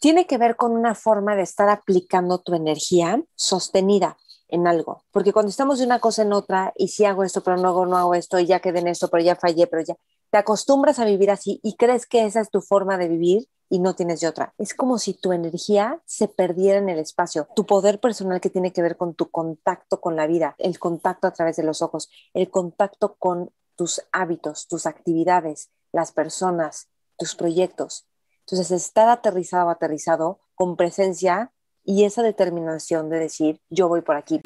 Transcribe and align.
tiene 0.00 0.26
que 0.26 0.38
ver 0.38 0.56
con 0.56 0.72
una 0.72 0.94
forma 0.94 1.36
de 1.36 1.42
estar 1.42 1.68
aplicando 1.68 2.38
tu 2.38 2.54
energía 2.54 3.22
sostenida 3.36 4.16
en 4.48 4.66
algo. 4.66 5.04
Porque 5.12 5.32
cuando 5.32 5.50
estamos 5.50 5.78
de 5.78 5.86
una 5.86 6.00
cosa 6.00 6.22
en 6.22 6.32
otra, 6.32 6.72
y 6.76 6.88
si 6.88 7.04
hago 7.04 7.22
esto, 7.22 7.42
pero 7.42 7.56
no 7.56 7.86
no 7.86 7.96
hago 7.96 8.14
esto, 8.14 8.40
y 8.40 8.46
ya 8.46 8.60
quedé 8.60 8.80
en 8.80 8.88
esto, 8.88 9.08
pero 9.08 9.22
ya 9.22 9.36
fallé, 9.36 9.66
pero 9.68 9.82
ya, 9.82 9.96
te 10.30 10.38
acostumbras 10.38 10.98
a 10.98 11.04
vivir 11.04 11.30
así 11.30 11.60
y 11.62 11.76
crees 11.76 12.06
que 12.06 12.24
esa 12.24 12.40
es 12.40 12.50
tu 12.50 12.60
forma 12.60 12.96
de 12.96 13.08
vivir 13.08 13.48
y 13.68 13.78
no 13.80 13.94
tienes 13.94 14.20
de 14.20 14.28
otra. 14.28 14.54
Es 14.58 14.74
como 14.74 14.98
si 14.98 15.14
tu 15.14 15.32
energía 15.32 16.00
se 16.06 16.28
perdiera 16.28 16.78
en 16.78 16.88
el 16.88 16.98
espacio, 16.98 17.48
tu 17.54 17.66
poder 17.66 18.00
personal 18.00 18.40
que 18.40 18.50
tiene 18.50 18.72
que 18.72 18.82
ver 18.82 18.96
con 18.96 19.14
tu 19.14 19.30
contacto 19.30 20.00
con 20.00 20.16
la 20.16 20.26
vida, 20.26 20.54
el 20.58 20.78
contacto 20.78 21.26
a 21.26 21.32
través 21.32 21.56
de 21.56 21.62
los 21.62 21.82
ojos, 21.82 22.10
el 22.34 22.50
contacto 22.50 23.16
con 23.16 23.50
tus 23.76 24.02
hábitos, 24.12 24.66
tus 24.68 24.86
actividades, 24.86 25.70
las 25.92 26.12
personas, 26.12 26.88
tus 27.16 27.34
proyectos. 27.34 28.06
Entonces, 28.40 28.70
estar 28.70 29.08
aterrizado, 29.08 29.70
aterrizado, 29.70 30.40
con 30.54 30.76
presencia 30.76 31.52
y 31.84 32.04
esa 32.04 32.22
determinación 32.22 33.08
de 33.08 33.18
decir, 33.18 33.60
yo 33.70 33.88
voy 33.88 34.02
por 34.02 34.16
aquí. 34.16 34.40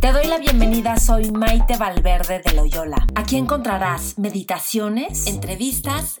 Te 0.00 0.12
doy 0.12 0.26
la 0.26 0.38
bienvenida, 0.38 0.96
soy 0.98 1.30
Maite 1.30 1.76
Valverde 1.78 2.42
de 2.44 2.52
Loyola. 2.52 3.06
Aquí 3.14 3.36
encontrarás 3.36 4.18
meditaciones, 4.18 5.26
entrevistas 5.26 6.20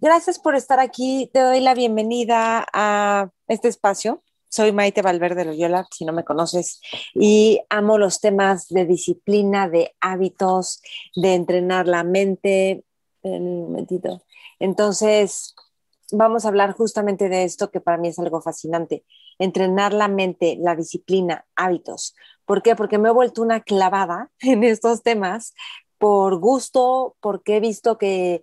Gracias 0.00 0.38
por 0.38 0.56
estar 0.56 0.80
aquí. 0.80 1.30
Te 1.32 1.40
doy 1.40 1.60
la 1.60 1.74
bienvenida 1.74 2.66
a 2.72 3.30
este 3.46 3.68
espacio. 3.68 4.22
Soy 4.48 4.72
Maite 4.72 5.00
Valverde 5.00 5.44
Loyola, 5.44 5.86
si 5.90 6.04
no 6.04 6.12
me 6.12 6.24
conoces, 6.24 6.80
y 7.14 7.60
amo 7.70 7.96
los 7.96 8.20
temas 8.20 8.68
de 8.68 8.84
disciplina, 8.84 9.68
de 9.68 9.94
hábitos, 10.00 10.82
de 11.16 11.34
entrenar 11.34 11.86
la 11.86 12.04
mente. 12.04 12.84
Un 13.22 13.62
momentito. 13.62 14.22
Entonces, 14.58 15.54
vamos 16.10 16.44
a 16.44 16.48
hablar 16.48 16.72
justamente 16.74 17.28
de 17.28 17.44
esto 17.44 17.70
que 17.70 17.80
para 17.80 17.96
mí 17.96 18.08
es 18.08 18.18
algo 18.18 18.42
fascinante. 18.42 19.04
Entrenar 19.38 19.94
la 19.94 20.08
mente, 20.08 20.58
la 20.60 20.76
disciplina, 20.76 21.46
hábitos. 21.56 22.14
¿Por 22.44 22.62
qué? 22.62 22.76
Porque 22.76 22.98
me 22.98 23.08
he 23.08 23.12
vuelto 23.12 23.40
una 23.42 23.60
clavada 23.60 24.30
en 24.40 24.64
estos 24.64 25.02
temas 25.02 25.54
por 26.02 26.40
gusto, 26.40 27.14
porque 27.20 27.58
he 27.58 27.60
visto 27.60 27.96
que, 27.96 28.42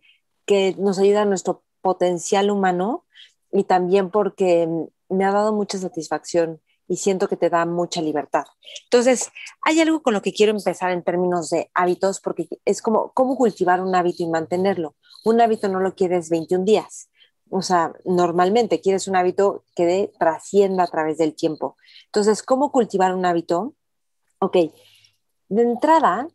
nos 0.77 0.97
ayuda 0.97 1.23
a 1.23 1.25
nuestro 1.25 1.61
potencial 1.81 2.51
humano 2.51 3.05
y 3.51 3.65
también 3.65 4.11
porque 4.11 4.65
me 5.09 5.25
ha 5.25 5.33
dado 5.33 5.51
mucha 5.51 5.77
satisfacción 5.77 6.61
y 6.87 6.95
siento 6.95 7.27
que 7.27 7.35
te 7.35 7.49
da 7.49 7.65
mucha 7.65 8.01
libertad. 8.01 8.45
Entonces, 8.85 9.29
hay 9.61 9.81
algo 9.81 10.01
con 10.01 10.13
lo 10.13 10.21
que 10.21 10.31
quiero 10.31 10.53
empezar 10.53 10.91
en 10.91 11.03
términos 11.03 11.49
de 11.49 11.69
hábitos, 11.73 12.21
porque 12.21 12.47
es 12.63 12.81
como 12.81 13.11
cómo 13.11 13.35
cultivar 13.35 13.81
un 13.81 13.93
hábito 13.93 14.23
y 14.23 14.27
mantenerlo. 14.27 14.95
Un 15.25 15.41
hábito 15.41 15.67
no 15.67 15.81
lo 15.81 15.95
quieres 15.95 16.29
21 16.29 16.63
días. 16.63 17.09
O 17.49 17.61
sea, 17.61 17.91
normalmente 18.05 18.79
quieres 18.79 19.09
un 19.09 19.17
hábito 19.17 19.65
que 19.75 20.13
trascienda 20.17 20.85
a 20.85 20.87
través 20.87 21.17
del 21.17 21.35
tiempo. 21.35 21.75
Entonces, 22.05 22.41
¿cómo 22.41 22.71
cultivar 22.71 23.13
un 23.13 23.25
hábito? 23.25 23.75
Ok, 24.39 24.55
de 25.49 25.61
entrada, 25.61 26.29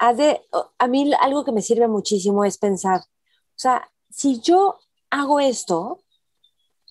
a 0.00 0.86
mí 0.88 1.12
algo 1.20 1.44
que 1.44 1.52
me 1.52 1.60
sirve 1.60 1.86
muchísimo 1.86 2.44
es 2.44 2.56
pensar, 2.56 3.00
o 3.00 3.62
sea, 3.62 3.90
si 4.08 4.40
yo 4.40 4.78
hago 5.10 5.40
esto, 5.40 6.00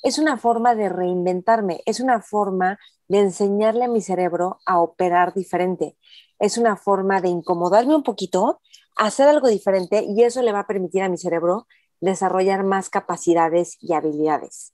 es 0.04 0.20
una 0.20 0.38
forma 0.38 0.76
de 0.76 0.90
reinventarme, 0.90 1.82
es 1.86 2.00
una 2.00 2.22
forma 2.22 2.80
de 3.08 3.20
enseñarle 3.20 3.86
a 3.86 3.88
mi 3.90 4.02
cerebro 4.02 4.60
a 4.66 4.80
operar 4.80 5.34
diferente, 5.34 5.98
es 6.38 6.58
una 6.58 6.78
forma 6.78 7.20
de 7.20 7.30
incomodarme 7.30 7.96
un 7.96 8.04
poquito, 8.04 8.62
hacer 8.96 9.28
algo 9.28 9.48
diferente 9.48 10.06
y 10.08 10.24
eso 10.24 10.44
le 10.44 10.52
va 10.52 10.60
a 10.60 10.68
permitir 10.68 11.02
a 11.02 11.10
mi 11.10 11.18
cerebro 11.18 11.66
desarrollar 12.02 12.64
más 12.64 12.90
capacidades 12.90 13.78
y 13.82 13.94
habilidades. 13.94 14.74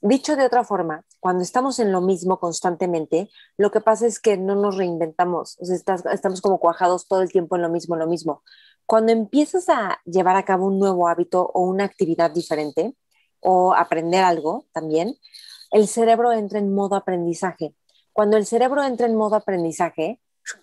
Dicho 0.00 0.34
de 0.34 0.44
otra 0.44 0.64
forma, 0.64 1.04
cuando 1.20 1.42
estamos 1.42 1.78
en 1.78 1.92
lo 1.92 2.00
mismo 2.00 2.38
constantemente, 2.38 3.28
lo 3.56 3.70
que 3.70 3.80
pasa 3.80 4.06
es 4.06 4.20
que 4.20 4.36
no 4.36 4.54
nos 4.54 4.76
reinventamos, 4.76 5.58
estamos 5.60 6.40
como 6.40 6.58
cuajados 6.58 7.08
todo 7.08 7.22
el 7.22 7.32
tiempo 7.32 7.56
en 7.56 7.62
lo 7.62 7.68
mismo, 7.68 7.96
lo 7.96 8.06
mismo. 8.06 8.42
Cuando 8.86 9.12
empiezas 9.12 9.68
a 9.68 10.00
llevar 10.04 10.36
a 10.36 10.44
cabo 10.44 10.66
un 10.66 10.78
nuevo 10.78 11.08
hábito 11.08 11.50
o 11.52 11.62
una 11.62 11.84
actividad 11.84 12.30
diferente 12.30 12.96
o 13.40 13.74
aprender 13.74 14.24
algo 14.24 14.66
también, 14.72 15.16
el 15.70 15.88
cerebro 15.88 16.32
entra 16.32 16.58
en 16.58 16.74
modo 16.74 16.96
aprendizaje. 16.96 17.74
Cuando 18.12 18.36
el 18.36 18.46
cerebro 18.46 18.82
entra 18.82 19.06
en 19.06 19.16
modo 19.16 19.36
aprendizaje, 19.36 20.20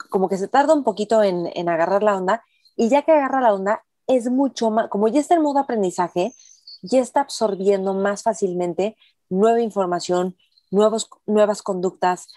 como 0.10 0.30
que 0.30 0.38
se 0.38 0.48
tarda 0.48 0.74
un 0.74 0.84
poquito 0.84 1.22
en, 1.22 1.52
en 1.54 1.70
agarrar 1.70 2.02
la 2.02 2.18
onda 2.18 2.44
y 2.76 2.90
ya 2.90 3.04
que 3.04 3.12
agarra 3.12 3.42
la 3.42 3.54
onda, 3.54 3.84
es 4.08 4.30
mucho 4.30 4.72
más, 4.72 4.90
como 4.90 5.08
ya 5.08 5.20
está 5.20 5.36
en 5.36 5.42
modo 5.42 5.60
aprendizaje, 5.60 6.34
ya 6.82 7.00
está 7.00 7.22
absorbiendo 7.22 7.94
más 7.94 8.24
fácilmente 8.24 8.98
nueva 9.30 9.62
información, 9.62 10.36
nuevos, 10.72 11.10
nuevas 11.26 11.62
conductas, 11.62 12.28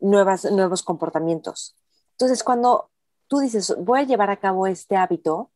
nuevas, 0.00 0.44
nuevos 0.44 0.82
comportamientos. 0.82 1.76
Entonces, 2.12 2.42
cuando 2.42 2.90
tú 3.26 3.38
dices, 3.38 3.74
voy 3.78 4.00
a 4.00 4.04
llevar 4.04 4.30
a 4.30 4.40
cabo 4.40 4.66
este 4.66 4.96
hábito, 4.96 5.50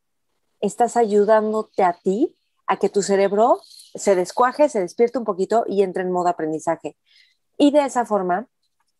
estás 0.61 0.97
ayudándote 0.97 1.83
a 1.83 1.95
ti 1.95 2.37
a 2.67 2.77
que 2.77 2.89
tu 2.89 3.03
cerebro 3.03 3.61
se 3.95 4.15
descuaje, 4.15 4.69
se 4.69 4.81
despierte 4.81 5.19
un 5.19 5.25
poquito 5.25 5.65
y 5.67 5.83
entre 5.83 6.03
en 6.03 6.13
modo 6.13 6.29
aprendizaje. 6.29 6.97
Y 7.59 7.71
de 7.71 7.85
esa 7.85 8.07
forma 8.07 8.49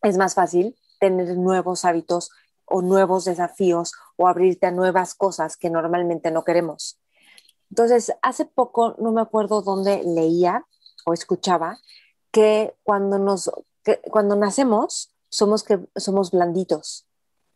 es 0.01 0.17
más 0.17 0.35
fácil 0.35 0.75
tener 0.99 1.37
nuevos 1.37 1.85
hábitos 1.85 2.31
o 2.65 2.81
nuevos 2.81 3.25
desafíos 3.25 3.93
o 4.17 4.27
abrirte 4.27 4.67
a 4.67 4.71
nuevas 4.71 5.15
cosas 5.15 5.57
que 5.57 5.69
normalmente 5.69 6.31
no 6.31 6.43
queremos. 6.43 6.99
Entonces, 7.69 8.13
hace 8.21 8.45
poco, 8.45 8.95
no 8.99 9.11
me 9.11 9.21
acuerdo 9.21 9.61
dónde 9.61 10.03
leía, 10.03 10.65
o 11.05 11.13
escuchaba 11.13 11.79
que 12.33 12.75
cuando, 12.83 13.19
nos, 13.19 13.51
cuando 14.09 14.35
nacemos 14.35 15.13
somos, 15.29 15.63
que, 15.63 15.79
somos 15.95 16.31
blanditos 16.31 17.05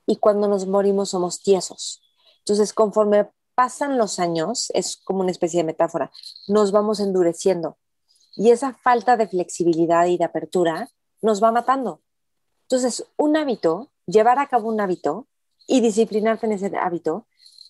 y 0.05 0.17
cuando 0.17 0.47
nos 0.47 0.67
morimos 0.67 1.09
somos 1.09 1.41
tiesos. 1.41 2.01
Entonces, 2.39 2.73
conforme 2.73 3.29
pasan 3.55 3.97
los 3.97 4.19
años, 4.19 4.69
es 4.75 4.97
como 4.97 5.21
una 5.21 5.31
especie 5.31 5.61
de 5.61 5.65
metáfora, 5.65 6.11
nos 6.47 6.71
vamos 6.71 6.99
endureciendo 6.99 7.77
y 8.35 8.51
esa 8.51 8.75
falta 8.75 9.17
de 9.17 9.27
flexibilidad 9.27 10.05
y 10.05 10.17
de 10.17 10.25
apertura 10.25 10.89
nos 11.23 11.43
va 11.43 11.51
matando. 11.51 12.01
Entonces, 12.69 13.03
un 13.17 13.35
hábito, 13.35 13.89
llevar 14.05 14.37
a 14.37 14.47
cabo 14.47 14.69
un 14.69 14.79
hábito 14.79 15.27
y 15.65 15.81
disciplinarte 15.81 16.45
en 16.45 16.51
ese 16.51 16.71
hábito, 16.77 17.25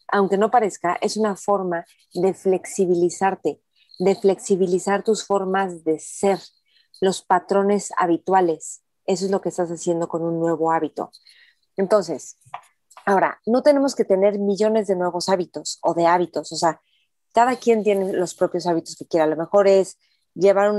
aunque 0.09 0.37
no 0.37 0.51
parezca, 0.51 0.97
es 0.99 1.15
una 1.15 1.37
forma 1.37 1.85
de 2.13 2.33
flexibilizarte, 2.33 3.61
de 3.97 4.15
flexibilizar 4.15 5.03
tus 5.03 5.25
formas 5.25 5.85
de 5.85 5.99
ser, 5.99 6.39
los 7.01 7.21
patrones 7.21 7.91
habituales. 7.97 8.81
Eso 9.05 9.25
es 9.25 9.31
lo 9.31 9.41
que 9.41 9.49
estás 9.49 9.69
haciendo 9.69 10.07
con 10.07 10.23
un 10.23 10.39
nuevo 10.39 10.71
hábito. 10.71 11.11
Entonces, 11.75 12.37
ahora, 13.05 13.39
no 13.45 13.63
tenemos 13.63 13.95
que 13.95 14.05
tener 14.05 14.39
millones 14.39 14.87
de 14.87 14.95
nuevos 14.95 15.29
hábitos 15.29 15.79
o 15.81 15.93
de 15.93 16.05
hábitos, 16.05 16.51
o 16.51 16.55
sea, 16.55 16.81
cada 17.33 17.55
quien 17.55 17.83
tiene 17.83 18.13
los 18.13 18.33
propios 18.33 18.65
hábitos 18.65 18.95
que 18.95 19.05
quiera. 19.05 19.25
A 19.25 19.29
lo 19.29 19.35
mejor 19.35 19.67
es 19.67 19.97
llevar 20.33 20.71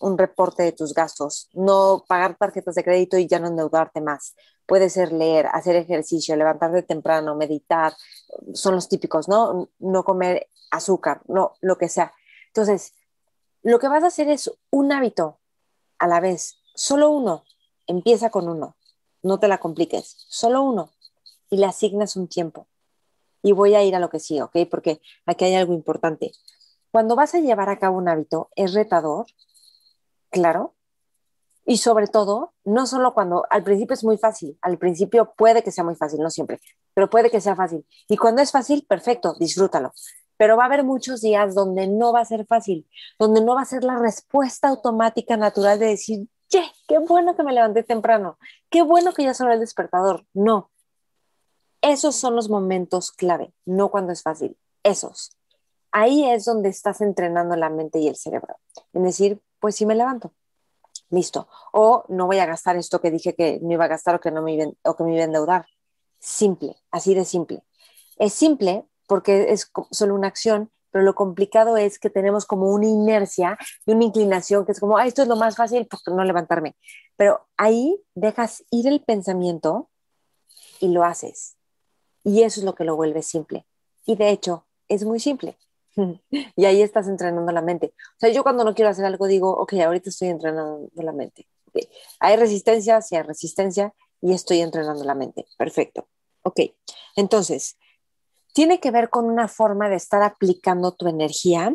un 0.00 0.18
reporte 0.18 0.62
de 0.62 0.72
tus 0.72 0.94
gastos, 0.94 1.48
no 1.52 2.04
pagar 2.06 2.36
tarjetas 2.36 2.74
de 2.74 2.84
crédito 2.84 3.18
y 3.18 3.26
ya 3.26 3.38
no 3.38 3.48
endeudarte 3.48 4.00
más. 4.00 4.34
Puede 4.66 4.88
ser 4.88 5.12
leer, 5.12 5.46
hacer 5.52 5.74
ejercicio, 5.74 6.36
levantarte 6.36 6.82
temprano, 6.82 7.34
meditar, 7.34 7.92
son 8.54 8.76
los 8.76 8.88
típicos, 8.88 9.28
¿no? 9.28 9.68
No 9.80 10.04
comer 10.04 10.48
azúcar, 10.70 11.22
no, 11.26 11.54
lo 11.60 11.76
que 11.76 11.88
sea. 11.88 12.12
Entonces, 12.48 12.94
lo 13.62 13.78
que 13.78 13.88
vas 13.88 14.04
a 14.04 14.08
hacer 14.08 14.28
es 14.28 14.50
un 14.70 14.92
hábito 14.92 15.39
a 16.00 16.08
la 16.08 16.18
vez, 16.18 16.58
solo 16.74 17.10
uno, 17.10 17.44
empieza 17.86 18.30
con 18.30 18.48
uno, 18.48 18.74
no 19.22 19.38
te 19.38 19.46
la 19.46 19.58
compliques, 19.58 20.16
solo 20.28 20.62
uno, 20.62 20.90
y 21.50 21.58
le 21.58 21.66
asignas 21.66 22.16
un 22.16 22.26
tiempo. 22.26 22.66
Y 23.42 23.52
voy 23.52 23.74
a 23.74 23.84
ir 23.84 23.94
a 23.94 24.00
lo 24.00 24.10
que 24.10 24.18
sí, 24.18 24.40
¿ok? 24.40 24.56
Porque 24.70 25.00
aquí 25.26 25.44
hay 25.44 25.54
algo 25.54 25.74
importante. 25.74 26.32
Cuando 26.90 27.16
vas 27.16 27.34
a 27.34 27.40
llevar 27.40 27.68
a 27.68 27.78
cabo 27.78 27.98
un 27.98 28.08
hábito, 28.08 28.48
es 28.56 28.74
retador, 28.74 29.26
claro, 30.30 30.74
y 31.66 31.76
sobre 31.76 32.06
todo, 32.06 32.54
no 32.64 32.86
solo 32.86 33.14
cuando 33.14 33.44
al 33.50 33.62
principio 33.62 33.94
es 33.94 34.02
muy 34.02 34.16
fácil, 34.16 34.58
al 34.62 34.78
principio 34.78 35.34
puede 35.36 35.62
que 35.62 35.70
sea 35.70 35.84
muy 35.84 35.94
fácil, 35.94 36.20
no 36.20 36.30
siempre, 36.30 36.60
pero 36.94 37.10
puede 37.10 37.30
que 37.30 37.40
sea 37.40 37.54
fácil. 37.54 37.86
Y 38.08 38.16
cuando 38.16 38.42
es 38.42 38.50
fácil, 38.50 38.84
perfecto, 38.88 39.34
disfrútalo. 39.38 39.92
Pero 40.40 40.56
va 40.56 40.62
a 40.62 40.66
haber 40.66 40.84
muchos 40.84 41.20
días 41.20 41.54
donde 41.54 41.86
no 41.86 42.14
va 42.14 42.20
a 42.20 42.24
ser 42.24 42.46
fácil, 42.46 42.88
donde 43.18 43.44
no 43.44 43.54
va 43.54 43.60
a 43.60 43.66
ser 43.66 43.84
la 43.84 43.98
respuesta 43.98 44.68
automática 44.68 45.36
natural 45.36 45.78
de 45.78 45.84
decir, 45.84 46.28
¡Che! 46.48 46.62
¡Qué 46.88 46.98
bueno 46.98 47.36
que 47.36 47.42
me 47.42 47.52
levanté 47.52 47.82
temprano! 47.82 48.38
¡Qué 48.70 48.80
bueno 48.80 49.12
que 49.12 49.22
ya 49.24 49.34
sonó 49.34 49.52
el 49.52 49.60
despertador! 49.60 50.24
No. 50.32 50.70
Esos 51.82 52.16
son 52.16 52.36
los 52.36 52.48
momentos 52.48 53.12
clave, 53.12 53.52
no 53.66 53.90
cuando 53.90 54.14
es 54.14 54.22
fácil. 54.22 54.56
Esos. 54.82 55.36
Ahí 55.92 56.24
es 56.24 56.46
donde 56.46 56.70
estás 56.70 57.02
entrenando 57.02 57.54
la 57.54 57.68
mente 57.68 57.98
y 57.98 58.08
el 58.08 58.16
cerebro. 58.16 58.56
En 58.94 59.04
decir, 59.04 59.42
pues 59.58 59.76
sí 59.76 59.84
me 59.84 59.94
levanto. 59.94 60.32
Listo. 61.10 61.48
O 61.74 62.06
no 62.08 62.24
voy 62.24 62.38
a 62.38 62.46
gastar 62.46 62.76
esto 62.76 63.02
que 63.02 63.10
dije 63.10 63.34
que 63.34 63.58
no 63.60 63.72
iba 63.74 63.84
a 63.84 63.88
gastar 63.88 64.14
o 64.14 64.20
que, 64.20 64.30
no 64.30 64.40
me, 64.40 64.72
o 64.84 64.96
que 64.96 65.04
me 65.04 65.12
iba 65.12 65.20
a 65.20 65.26
endeudar. 65.26 65.66
Simple, 66.18 66.78
así 66.90 67.12
de 67.12 67.26
simple. 67.26 67.62
Es 68.16 68.32
simple 68.32 68.86
porque 69.10 69.50
es 69.50 69.72
solo 69.90 70.14
una 70.14 70.28
acción, 70.28 70.70
pero 70.92 71.02
lo 71.02 71.16
complicado 71.16 71.76
es 71.76 71.98
que 71.98 72.10
tenemos 72.10 72.46
como 72.46 72.70
una 72.70 72.86
inercia 72.86 73.58
y 73.84 73.90
una 73.90 74.04
inclinación 74.04 74.64
que 74.64 74.70
es 74.70 74.78
como, 74.78 75.00
esto 75.00 75.22
es 75.22 75.26
lo 75.26 75.34
más 75.34 75.56
fácil, 75.56 75.88
porque 75.88 76.12
no 76.12 76.22
levantarme. 76.22 76.76
Pero 77.16 77.44
ahí 77.56 78.00
dejas 78.14 78.62
ir 78.70 78.86
el 78.86 79.02
pensamiento 79.02 79.90
y 80.78 80.92
lo 80.92 81.02
haces. 81.02 81.56
Y 82.22 82.44
eso 82.44 82.60
es 82.60 82.64
lo 82.64 82.76
que 82.76 82.84
lo 82.84 82.94
vuelve 82.94 83.22
simple. 83.22 83.66
Y 84.06 84.14
de 84.14 84.30
hecho, 84.30 84.64
es 84.86 85.04
muy 85.04 85.18
simple. 85.18 85.58
y 86.30 86.64
ahí 86.64 86.80
estás 86.80 87.08
entrenando 87.08 87.50
la 87.50 87.62
mente. 87.62 87.92
O 87.96 88.20
sea, 88.20 88.30
yo 88.30 88.44
cuando 88.44 88.62
no 88.62 88.76
quiero 88.76 88.92
hacer 88.92 89.04
algo 89.04 89.26
digo, 89.26 89.50
ok, 89.50 89.72
ahorita 89.72 90.10
estoy 90.10 90.28
entrenando 90.28 90.88
la 90.94 91.12
mente. 91.12 91.48
Hay 92.20 92.36
resistencia, 92.36 93.02
sí 93.02 93.16
hay 93.16 93.22
resistencia 93.22 93.92
y 94.20 94.34
estoy 94.34 94.60
entrenando 94.60 95.02
la 95.02 95.16
mente. 95.16 95.46
Perfecto. 95.58 96.06
Ok, 96.42 96.60
entonces, 97.16 97.76
tiene 98.60 98.78
que 98.78 98.90
ver 98.90 99.08
con 99.08 99.24
una 99.24 99.48
forma 99.48 99.88
de 99.88 99.96
estar 99.96 100.22
aplicando 100.22 100.92
tu 100.92 101.08
energía 101.08 101.74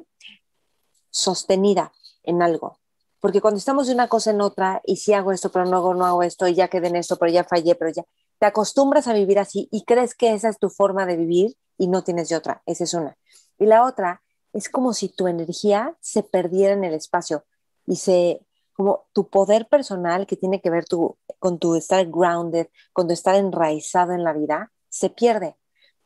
sostenida 1.09 1.91
en 2.21 2.43
algo. 2.43 2.77
Porque 3.19 3.41
cuando 3.41 3.57
estamos 3.57 3.87
de 3.87 3.95
una 3.95 4.07
cosa 4.07 4.29
en 4.29 4.39
otra, 4.39 4.83
y 4.85 4.97
si 4.97 5.11
hago 5.11 5.31
esto, 5.31 5.51
pero 5.51 5.65
no 5.65 5.95
no 5.95 6.05
hago 6.05 6.21
esto, 6.21 6.47
y 6.47 6.53
ya 6.53 6.67
quedé 6.67 6.89
en 6.89 6.97
esto, 6.97 7.17
pero 7.17 7.31
ya 7.31 7.43
fallé, 7.43 7.73
pero 7.73 7.91
ya, 7.91 8.03
te 8.37 8.45
acostumbras 8.45 9.07
a 9.07 9.13
vivir 9.13 9.39
así 9.39 9.67
y 9.71 9.83
crees 9.83 10.13
que 10.13 10.35
esa 10.35 10.47
es 10.47 10.59
tu 10.59 10.69
forma 10.69 11.07
de 11.07 11.17
vivir 11.17 11.57
y 11.79 11.87
no 11.87 12.03
tienes 12.03 12.29
de 12.29 12.35
otra. 12.35 12.61
Esa 12.67 12.83
es 12.83 12.93
una. 12.93 13.17
Y 13.57 13.65
la 13.65 13.83
otra 13.83 14.21
es 14.53 14.69
como 14.69 14.93
si 14.93 15.09
tu 15.09 15.25
energía 15.25 15.97
se 16.01 16.21
perdiera 16.21 16.73
en 16.73 16.83
el 16.83 16.93
espacio 16.93 17.45
y 17.87 17.95
se, 17.95 18.45
como 18.73 19.07
tu 19.11 19.27
poder 19.31 19.67
personal 19.69 20.27
que 20.27 20.37
tiene 20.37 20.61
que 20.61 20.69
ver 20.69 20.85
tu, 20.85 21.17
con 21.39 21.57
tu 21.57 21.73
estar 21.73 22.05
grounded, 22.05 22.67
con 22.93 23.07
tu 23.07 23.13
estar 23.13 23.33
enraizado 23.33 24.13
en 24.13 24.23
la 24.23 24.33
vida, 24.33 24.71
se 24.87 25.09
pierde 25.09 25.57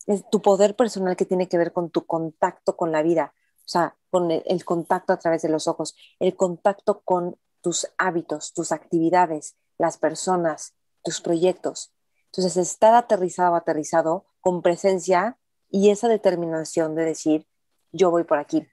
es 0.09 0.27
tu 0.29 0.41
poder 0.41 0.75
personal 0.75 1.15
que 1.15 1.25
tiene 1.25 1.47
que 1.47 1.59
ver 1.59 1.71
con 1.71 1.91
tu 1.91 2.06
contacto 2.07 2.75
con 2.75 2.91
la 2.91 3.03
vida, 3.03 3.33
o 3.57 3.67
sea, 3.67 3.95
con 4.09 4.31
el, 4.31 4.65
contacto 4.65 5.13
a 5.13 5.17
través 5.17 5.44
de 5.44 5.50
los 5.50 5.67
ojos, 5.67 5.95
el 6.19 6.35
contacto 6.35 7.01
con 7.01 7.38
tus 7.61 7.88
hábitos, 8.00 8.53
tus 8.53 8.71
actividades, 8.71 9.56
las 9.77 9.97
personas, 9.97 10.73
tus 11.03 11.21
proyectos. 11.21 11.94
Entonces, 12.25 12.57
estar 12.57 12.95
aterrizado, 12.95 13.53
aterrizado, 13.53 14.25
con 14.41 14.63
presencia 14.63 15.38
y 15.69 15.91
esa 15.91 16.07
determinación 16.07 16.95
de 16.95 17.05
decir, 17.05 17.45
yo 17.91 18.09
voy 18.09 18.23
por 18.23 18.39
aquí. 18.39 18.67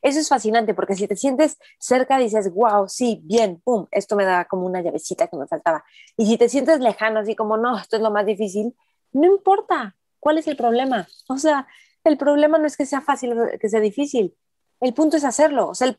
Eso 0.00 0.20
es 0.20 0.28
fascinante 0.28 0.74
porque 0.74 0.94
si 0.94 1.08
te 1.08 1.16
sientes 1.16 1.58
cerca 1.80 2.18
dices, 2.18 2.54
wow, 2.54 2.88
sí, 2.88 3.20
bien, 3.24 3.60
pum, 3.64 3.88
esto 3.90 4.14
me 4.14 4.24
da 4.24 4.44
como 4.44 4.64
una 4.64 4.80
llavecita 4.80 5.26
que 5.26 5.36
me 5.36 5.48
faltaba. 5.48 5.84
Y 6.16 6.26
si 6.26 6.38
te 6.38 6.48
sientes 6.48 6.78
lejano, 6.78 7.18
así 7.18 7.34
como, 7.34 7.56
no, 7.56 7.76
esto 7.76 7.96
es 7.96 8.02
lo 8.02 8.12
más 8.12 8.26
difícil, 8.26 8.76
no 9.10 9.26
importa, 9.26 9.96
¿Cuál 10.26 10.38
es 10.38 10.48
el 10.48 10.56
problema? 10.56 11.06
O 11.28 11.38
sea, 11.38 11.68
el 12.02 12.18
problema 12.18 12.58
no 12.58 12.66
es 12.66 12.76
que 12.76 12.84
sea 12.84 13.00
fácil 13.00 13.38
o 13.38 13.46
que 13.60 13.68
sea 13.68 13.78
difícil. 13.78 14.36
El 14.80 14.92
punto 14.92 15.16
es 15.16 15.22
hacerlo. 15.22 15.68
O 15.68 15.74
sea, 15.76 15.96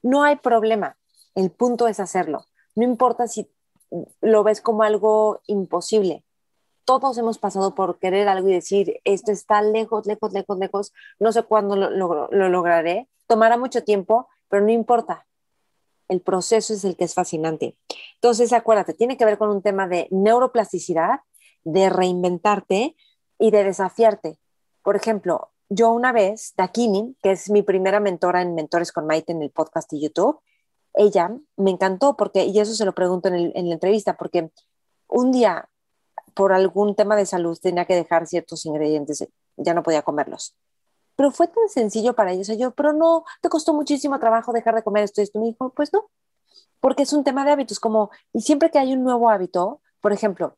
no 0.00 0.22
hay 0.22 0.36
problema. 0.36 0.96
El 1.34 1.50
punto 1.50 1.86
es 1.86 2.00
hacerlo. 2.00 2.46
No 2.74 2.84
importa 2.84 3.28
si 3.28 3.50
lo 4.22 4.44
ves 4.44 4.62
como 4.62 4.82
algo 4.82 5.42
imposible. 5.46 6.24
Todos 6.86 7.18
hemos 7.18 7.38
pasado 7.38 7.74
por 7.74 7.98
querer 7.98 8.28
algo 8.28 8.48
y 8.48 8.54
decir, 8.54 8.98
esto 9.04 9.30
está 9.30 9.60
lejos, 9.60 10.06
lejos, 10.06 10.32
lejos, 10.32 10.58
lejos, 10.58 10.92
no 11.18 11.30
sé 11.32 11.42
cuándo 11.42 11.76
lo, 11.76 11.90
lo 12.30 12.48
lograré. 12.48 13.10
Tomará 13.26 13.58
mucho 13.58 13.84
tiempo, 13.84 14.26
pero 14.48 14.64
no 14.64 14.70
importa. 14.70 15.26
El 16.08 16.22
proceso 16.22 16.72
es 16.72 16.82
el 16.86 16.96
que 16.96 17.04
es 17.04 17.12
fascinante. 17.12 17.76
Entonces, 18.14 18.54
acuérdate, 18.54 18.94
tiene 18.94 19.18
que 19.18 19.26
ver 19.26 19.36
con 19.36 19.50
un 19.50 19.60
tema 19.60 19.86
de 19.86 20.08
neuroplasticidad, 20.10 21.20
de 21.62 21.90
reinventarte, 21.90 22.96
y 23.38 23.50
de 23.50 23.64
desafiarte. 23.64 24.38
Por 24.82 24.96
ejemplo, 24.96 25.50
yo 25.68 25.90
una 25.90 26.12
vez, 26.12 26.54
Dakini, 26.56 27.16
que 27.22 27.32
es 27.32 27.50
mi 27.50 27.62
primera 27.62 28.00
mentora 28.00 28.42
en 28.42 28.54
Mentores 28.54 28.92
con 28.92 29.06
Maite 29.06 29.32
en 29.32 29.42
el 29.42 29.50
podcast 29.50 29.92
y 29.92 30.00
YouTube, 30.00 30.40
ella 30.94 31.30
me 31.56 31.70
encantó 31.70 32.16
porque, 32.16 32.44
y 32.44 32.58
eso 32.58 32.74
se 32.74 32.84
lo 32.84 32.94
pregunto 32.94 33.28
en, 33.28 33.52
la 33.52 33.74
entrevista, 33.74 34.16
porque 34.16 34.50
un 35.08 35.32
día, 35.32 35.68
por 36.34 36.52
algún 36.52 36.94
tema 36.94 37.16
de 37.16 37.26
salud, 37.26 37.58
tenía 37.60 37.84
que 37.84 37.94
dejar 37.94 38.26
ciertos 38.26 38.64
ingredientes, 38.64 39.26
ya 39.56 39.74
no 39.74 39.82
podía 39.82 40.02
comerlos. 40.02 40.56
Pero 41.16 41.30
fue 41.30 41.48
tan 41.48 41.68
sencillo 41.68 42.14
para 42.14 42.32
ella, 42.32 42.42
o 42.42 42.44
sea, 42.44 42.54
yo, 42.54 42.70
pero 42.72 42.92
no, 42.92 43.24
te 43.40 43.48
costó 43.48 43.74
muchísimo 43.74 44.18
trabajo 44.18 44.52
dejar 44.52 44.74
de 44.74 44.82
comer 44.82 45.04
esto 45.04 45.20
y 45.20 45.24
esto. 45.24 45.38
Me 45.38 45.46
dijo, 45.46 45.70
pues 45.70 45.92
no, 45.92 46.10
porque 46.80 47.02
es 47.02 47.12
un 47.12 47.24
tema 47.24 47.44
de 47.44 47.52
hábitos, 47.52 47.80
como, 47.80 48.10
y 48.32 48.42
siempre 48.42 48.70
que 48.70 48.78
hay 48.78 48.92
un 48.92 49.02
nuevo 49.02 49.30
hábito, 49.30 49.80
por 50.00 50.12
ejemplo, 50.12 50.56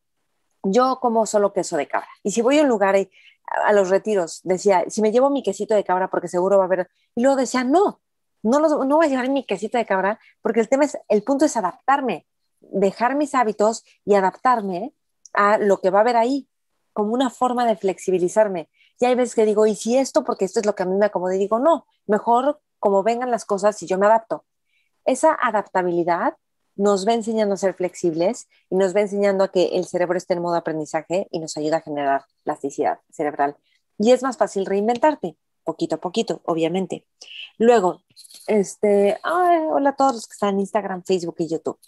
yo 0.63 0.99
como 1.01 1.27
solo 1.27 1.53
queso 1.53 1.77
de 1.77 1.89
cabra. 1.89 2.09
Y 2.23 2.33
si 2.33 2.43
voy 2.43 2.59
a 2.59 2.63
un 2.63 2.69
lugar 2.69 2.97
a, 3.65 3.73
los 3.73 3.89
retiros, 3.91 4.41
decía, 4.45 4.85
si 4.89 5.03
me 5.03 5.13
llevo 5.13 5.31
mi 5.31 5.43
quesito 5.43 5.75
de 5.75 5.85
cabra 5.85 6.09
porque 6.09 6.29
seguro 6.29 6.59
va 6.59 6.65
a 6.65 6.67
haber... 6.67 6.91
Y 7.15 7.23
luego 7.23 7.37
decía, 7.37 7.65
no, 7.65 8.01
no, 8.43 8.61
no 8.61 8.97
voy 8.97 9.07
a 9.07 9.09
llevar 9.09 9.31
mi 9.31 9.45
quesito 9.45 9.79
de 9.79 9.87
cabra 9.87 10.19
porque 10.43 10.61
el 10.61 10.69
tema 10.69 10.85
es, 10.85 10.99
el 11.09 11.23
punto 11.23 11.45
es 11.45 11.57
adaptarme, 11.57 12.27
dejar 12.61 13.17
mis 13.17 13.35
hábitos 13.35 13.85
y 14.05 14.15
adaptarme 14.15 14.95
a 15.33 15.59
lo 15.59 15.81
que 15.81 15.91
va 15.91 15.99
a 15.99 16.03
haber 16.03 16.17
ahí, 16.17 16.49
como 16.93 17.13
una 17.13 17.31
forma 17.31 17.65
de 17.67 17.77
flexibilizarme. 17.77 18.69
Y 19.01 19.05
hay 19.05 19.15
veces 19.15 19.35
que 19.35 19.45
digo, 19.45 19.67
¿y 19.67 19.77
si 19.77 19.97
esto? 19.97 20.25
Porque 20.25 20.45
esto 20.45 20.61
es 20.61 20.67
lo 20.67 20.75
que 20.75 20.83
a 20.83 20.87
mí 20.87 20.97
me 20.97 21.07
acomoda. 21.07 21.37
Y 21.37 21.39
digo, 21.39 21.59
no, 21.59 21.87
mejor 22.07 22.61
como 22.79 23.03
vengan 23.03 23.31
las 23.31 23.45
cosas 23.45 23.81
y 23.83 23.87
yo 23.87 23.99
me 23.99 24.07
adapto. 24.07 24.45
Esa 25.05 25.37
adaptabilidad 25.41 26.37
nos 26.79 27.07
va 27.07 27.13
enseñando 27.13 27.55
a 27.55 27.59
ser 27.59 27.75
flexibles 27.75 28.49
y 28.71 28.77
nos 28.77 28.95
va 28.95 29.03
enseñando 29.03 29.45
a 29.45 29.51
que 29.51 29.67
el 29.75 29.85
cerebro 29.85 30.17
esté 30.17 30.35
en 30.35 30.43
modo 30.43 30.55
aprendizaje 30.55 31.27
y 31.31 31.41
nos 31.41 31.57
ayuda 31.57 31.79
a 31.79 31.81
generar 31.83 32.25
plasticidad 32.45 33.01
cerebral. 33.11 33.57
Y 33.99 34.13
es 34.13 34.23
más 34.23 34.37
fácil 34.37 34.65
reinventarte, 34.65 35.37
poquito 35.65 35.97
a 35.97 36.01
poquito, 36.01 36.41
obviamente. 36.45 37.05
Luego, 37.59 38.03
este, 38.47 39.19
hola 39.25 39.91
a 39.91 39.97
todos 39.97 40.15
los 40.15 40.27
que 40.29 40.35
están 40.35 40.55
en 40.55 40.61
Instagram, 40.61 41.03
Facebook 41.03 41.35
y 41.39 41.49
YouTube. 41.49 41.79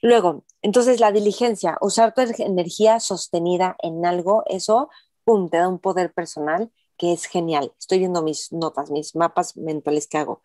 Luego, 0.00 0.44
entonces 0.62 1.00
la 1.00 1.12
diligencia, 1.12 1.76
usar 1.82 2.14
tu 2.14 2.22
energía 2.22 2.98
sostenida 2.98 3.76
en 3.82 4.06
algo, 4.06 4.44
eso, 4.46 4.88
pum, 5.24 5.50
te 5.50 5.58
da 5.58 5.68
un 5.68 5.78
poder 5.78 6.14
personal 6.14 6.72
que 6.96 7.12
es 7.12 7.26
genial. 7.26 7.74
Estoy 7.78 7.98
viendo 7.98 8.22
mis 8.22 8.52
notas, 8.52 8.90
mis 8.90 9.14
mapas 9.14 9.56
mentales 9.56 10.06
que 10.06 10.16
hago. 10.16 10.42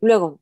Luego, 0.00 0.40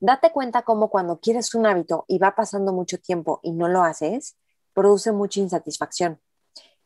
Date 0.00 0.32
cuenta 0.32 0.62
cómo 0.62 0.90
cuando 0.90 1.18
quieres 1.20 1.54
un 1.54 1.66
hábito 1.66 2.04
y 2.08 2.18
va 2.18 2.34
pasando 2.34 2.72
mucho 2.72 2.98
tiempo 2.98 3.40
y 3.42 3.52
no 3.52 3.68
lo 3.68 3.82
haces, 3.82 4.36
produce 4.72 5.12
mucha 5.12 5.40
insatisfacción. 5.40 6.20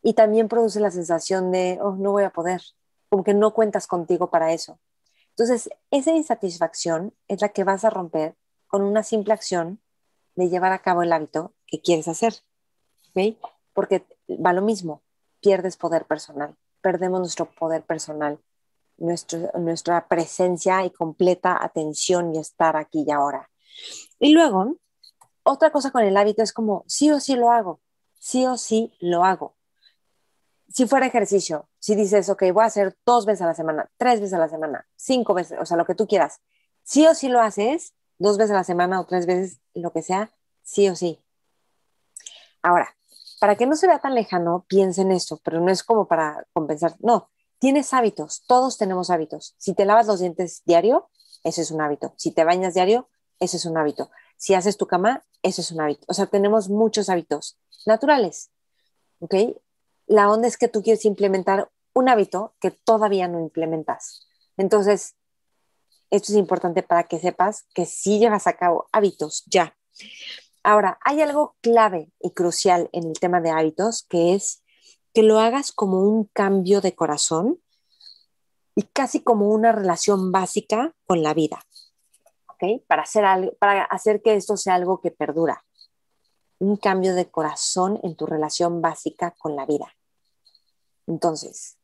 Y 0.02 0.14
también 0.14 0.48
produce 0.48 0.78
la 0.80 0.90
sensación 0.90 1.50
de, 1.50 1.78
oh, 1.82 1.96
no 1.96 2.12
voy 2.12 2.24
a 2.24 2.30
poder, 2.30 2.62
como 3.08 3.24
que 3.24 3.34
no 3.34 3.52
cuentas 3.54 3.86
contigo 3.86 4.30
para 4.30 4.52
eso. 4.52 4.78
Entonces, 5.30 5.70
esa 5.90 6.12
insatisfacción 6.12 7.14
es 7.26 7.40
la 7.40 7.48
que 7.48 7.64
vas 7.64 7.84
a 7.84 7.90
romper 7.90 8.36
con 8.66 8.82
una 8.82 9.02
simple 9.02 9.32
acción 9.32 9.80
de 10.36 10.48
llevar 10.48 10.72
a 10.72 10.80
cabo 10.80 11.02
el 11.02 11.12
hábito 11.12 11.54
que 11.66 11.80
quieres 11.80 12.06
hacer. 12.08 12.34
¿Ok? 13.10 13.36
Porque 13.72 14.06
va 14.28 14.52
lo 14.52 14.62
mismo, 14.62 15.02
pierdes 15.40 15.76
poder 15.76 16.04
personal, 16.06 16.56
perdemos 16.80 17.20
nuestro 17.20 17.46
poder 17.46 17.82
personal 17.82 18.38
nuestra 18.98 20.08
presencia 20.08 20.84
y 20.84 20.90
completa 20.90 21.58
atención 21.62 22.34
y 22.34 22.38
estar 22.38 22.76
aquí 22.76 23.04
y 23.06 23.10
ahora. 23.10 23.50
Y 24.18 24.32
luego, 24.32 24.76
otra 25.42 25.70
cosa 25.70 25.90
con 25.90 26.02
el 26.02 26.16
hábito 26.16 26.42
es 26.42 26.52
como, 26.52 26.84
sí 26.86 27.10
o 27.10 27.20
sí 27.20 27.36
lo 27.36 27.50
hago, 27.50 27.80
sí 28.18 28.46
o 28.46 28.56
sí 28.56 28.92
lo 29.00 29.24
hago. 29.24 29.56
Si 30.68 30.86
fuera 30.86 31.06
ejercicio, 31.06 31.68
si 31.78 31.94
dices, 31.94 32.28
ok, 32.28 32.44
voy 32.52 32.64
a 32.64 32.66
hacer 32.66 32.96
dos 33.06 33.24
veces 33.24 33.42
a 33.42 33.46
la 33.46 33.54
semana, 33.54 33.90
tres 33.96 34.20
veces 34.20 34.34
a 34.34 34.38
la 34.38 34.48
semana, 34.48 34.86
cinco 34.96 35.32
veces, 35.32 35.58
o 35.60 35.64
sea, 35.64 35.76
lo 35.76 35.86
que 35.86 35.94
tú 35.94 36.06
quieras, 36.06 36.42
sí 36.82 37.06
o 37.06 37.14
sí 37.14 37.28
lo 37.28 37.40
haces, 37.40 37.94
dos 38.18 38.36
veces 38.36 38.50
a 38.50 38.58
la 38.58 38.64
semana 38.64 39.00
o 39.00 39.06
tres 39.06 39.26
veces, 39.26 39.60
lo 39.74 39.92
que 39.92 40.02
sea, 40.02 40.30
sí 40.62 40.88
o 40.88 40.96
sí. 40.96 41.18
Ahora, 42.60 42.94
para 43.40 43.56
que 43.56 43.66
no 43.66 43.76
se 43.76 43.86
vea 43.86 44.00
tan 44.00 44.14
lejano, 44.14 44.66
piensa 44.68 45.02
en 45.02 45.12
esto, 45.12 45.40
pero 45.42 45.60
no 45.60 45.70
es 45.70 45.82
como 45.82 46.06
para 46.06 46.46
compensar, 46.52 46.96
no, 47.00 47.30
Tienes 47.58 47.92
hábitos, 47.92 48.44
todos 48.46 48.78
tenemos 48.78 49.10
hábitos. 49.10 49.54
Si 49.58 49.74
te 49.74 49.84
lavas 49.84 50.06
los 50.06 50.20
dientes 50.20 50.62
diario, 50.64 51.10
ese 51.42 51.62
es 51.62 51.70
un 51.70 51.80
hábito. 51.80 52.14
Si 52.16 52.30
te 52.30 52.44
bañas 52.44 52.74
diario, 52.74 53.08
ese 53.40 53.56
es 53.56 53.64
un 53.64 53.76
hábito. 53.76 54.10
Si 54.36 54.54
haces 54.54 54.76
tu 54.76 54.86
cama, 54.86 55.24
ese 55.42 55.60
es 55.62 55.70
un 55.72 55.80
hábito. 55.80 56.04
O 56.08 56.14
sea, 56.14 56.26
tenemos 56.26 56.68
muchos 56.68 57.08
hábitos 57.08 57.58
naturales. 57.86 58.50
¿Ok? 59.20 59.34
La 60.06 60.30
onda 60.30 60.48
es 60.48 60.56
que 60.56 60.68
tú 60.68 60.82
quieres 60.82 61.04
implementar 61.04 61.70
un 61.94 62.08
hábito 62.08 62.54
que 62.60 62.70
todavía 62.70 63.26
no 63.28 63.40
implementas. 63.40 64.28
Entonces, 64.56 65.16
esto 66.10 66.32
es 66.32 66.38
importante 66.38 66.82
para 66.82 67.04
que 67.04 67.18
sepas 67.18 67.66
que 67.74 67.86
sí 67.86 68.18
llevas 68.18 68.46
a 68.46 68.54
cabo 68.54 68.88
hábitos 68.92 69.44
ya. 69.46 69.76
Ahora, 70.62 70.98
hay 71.04 71.20
algo 71.22 71.56
clave 71.60 72.12
y 72.20 72.30
crucial 72.30 72.88
en 72.92 73.08
el 73.08 73.18
tema 73.18 73.40
de 73.40 73.50
hábitos, 73.50 74.04
que 74.08 74.34
es 74.34 74.62
que 75.18 75.24
lo 75.24 75.40
hagas 75.40 75.72
como 75.72 76.02
un 76.02 76.26
cambio 76.26 76.80
de 76.80 76.94
corazón 76.94 77.60
y 78.76 78.84
casi 78.84 79.20
como 79.20 79.48
una 79.48 79.72
relación 79.72 80.30
básica 80.30 80.94
con 81.06 81.24
la 81.24 81.34
vida. 81.34 81.58
¿Ok? 82.46 82.84
Para 82.86 83.02
hacer, 83.02 83.24
algo, 83.24 83.52
para 83.58 83.82
hacer 83.82 84.22
que 84.22 84.36
esto 84.36 84.56
sea 84.56 84.76
algo 84.76 85.00
que 85.00 85.10
perdura. 85.10 85.64
Un 86.60 86.76
cambio 86.76 87.16
de 87.16 87.28
corazón 87.28 87.98
en 88.04 88.14
tu 88.14 88.26
relación 88.26 88.80
básica 88.80 89.34
con 89.40 89.56
la 89.56 89.66
vida. 89.66 89.92
Entonces, 91.08 91.78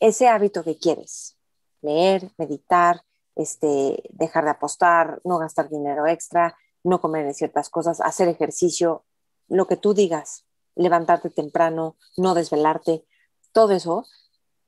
ese 0.00 0.28
hábito 0.28 0.64
que 0.64 0.78
quieres, 0.78 1.36
leer, 1.82 2.32
meditar, 2.38 3.04
este, 3.36 4.02
dejar 4.08 4.44
de 4.44 4.50
apostar, 4.52 5.20
no 5.24 5.36
gastar 5.36 5.68
dinero 5.68 6.06
extra, 6.06 6.56
no 6.84 7.02
comer 7.02 7.34
ciertas 7.34 7.68
cosas, 7.68 8.00
hacer 8.00 8.28
ejercicio, 8.28 9.04
lo 9.46 9.66
que 9.66 9.76
tú 9.76 9.92
digas, 9.92 10.47
levantarte 10.78 11.28
temprano, 11.28 11.96
no 12.16 12.34
desvelarte, 12.34 13.04
todo 13.52 13.72
eso, 13.72 14.06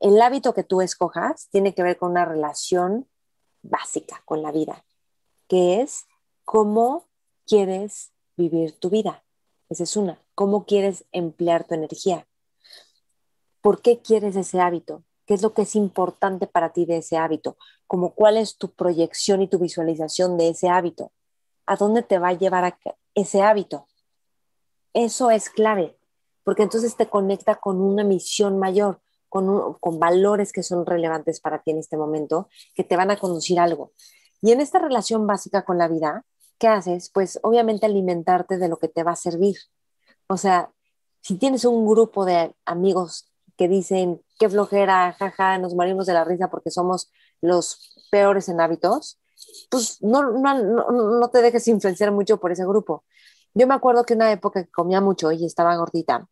el 0.00 0.20
hábito 0.20 0.52
que 0.52 0.64
tú 0.64 0.80
escojas 0.80 1.48
tiene 1.50 1.74
que 1.74 1.82
ver 1.82 1.96
con 1.96 2.10
una 2.10 2.24
relación 2.24 3.08
básica 3.62 4.22
con 4.24 4.42
la 4.42 4.50
vida, 4.50 4.84
que 5.46 5.80
es 5.80 6.06
cómo 6.44 7.06
quieres 7.46 8.12
vivir 8.36 8.78
tu 8.78 8.90
vida. 8.90 9.22
Esa 9.68 9.84
es 9.84 9.96
una. 9.96 10.18
¿Cómo 10.34 10.64
quieres 10.64 11.04
emplear 11.12 11.64
tu 11.64 11.74
energía? 11.74 12.26
¿Por 13.60 13.82
qué 13.82 14.00
quieres 14.00 14.34
ese 14.36 14.60
hábito? 14.60 15.04
¿Qué 15.26 15.34
es 15.34 15.42
lo 15.42 15.54
que 15.54 15.62
es 15.62 15.76
importante 15.76 16.46
para 16.46 16.72
ti 16.72 16.86
de 16.86 16.96
ese 16.98 17.16
hábito? 17.16 17.56
Como 17.86 18.14
cuál 18.14 18.36
es 18.36 18.56
tu 18.56 18.72
proyección 18.72 19.42
y 19.42 19.48
tu 19.48 19.58
visualización 19.58 20.36
de 20.38 20.48
ese 20.48 20.68
hábito. 20.68 21.12
¿A 21.66 21.76
dónde 21.76 22.02
te 22.02 22.18
va 22.18 22.28
a 22.28 22.32
llevar 22.32 22.76
ese 23.14 23.42
hábito? 23.42 23.86
Eso 24.92 25.30
es 25.30 25.50
clave, 25.50 25.96
porque 26.44 26.62
entonces 26.62 26.96
te 26.96 27.08
conecta 27.08 27.56
con 27.56 27.80
una 27.80 28.04
misión 28.04 28.58
mayor, 28.58 29.00
con, 29.28 29.78
valores 29.98 30.52
que 30.52 30.62
son 30.62 30.86
relevantes 30.86 31.40
para 31.40 31.62
ti 31.62 31.70
en 31.70 31.78
este 31.78 31.96
momento, 31.96 32.48
que 32.74 32.84
te 32.84 32.96
van 32.96 33.10
a 33.10 33.16
conducir 33.16 33.60
algo. 33.60 33.92
Y 34.42 34.52
en 34.52 34.60
esta 34.60 34.78
relación 34.78 35.26
básica 35.26 35.64
con 35.64 35.78
la 35.78 35.88
vida, 35.88 36.24
¿qué 36.58 36.68
haces? 36.68 37.10
Pues 37.10 37.38
obviamente 37.42 37.86
alimentarte 37.86 38.58
de 38.58 38.68
lo 38.68 38.78
que 38.78 38.88
te 38.88 39.02
va 39.02 39.12
a 39.12 39.16
servir. 39.16 39.56
O 40.26 40.36
sea, 40.36 40.70
si 41.20 41.36
tienes 41.36 41.64
un 41.64 41.86
grupo 41.86 42.24
de 42.24 42.54
amigos 42.64 43.30
que 43.56 43.68
dicen, 43.68 44.22
qué 44.38 44.48
flojera, 44.48 45.12
jaja, 45.18 45.58
nos 45.58 45.74
morimos 45.74 46.06
de 46.06 46.14
la 46.14 46.24
risa 46.24 46.48
porque 46.48 46.70
somos 46.70 47.10
los 47.42 48.08
peores 48.10 48.48
en 48.48 48.60
hábitos, 48.60 49.20
pues 49.70 50.02
no, 50.02 50.22
no, 50.30 50.90
no, 50.90 51.28
te 51.28 51.42
dejes 51.42 51.66
influenciar 51.68 52.12
mucho 52.12 52.38
por 52.38 52.52
ese 52.52 52.64
grupo. 52.64 53.04
Yo 53.54 53.66
me 53.66 53.74
acuerdo 53.74 54.04
que 54.04 54.14
una 54.14 54.30
época 54.32 54.64
que 54.64 54.70
comía 54.70 55.00
mucho 55.00 55.32
y 55.32 55.44
estaba 55.44 55.76
gordita, 55.76 56.28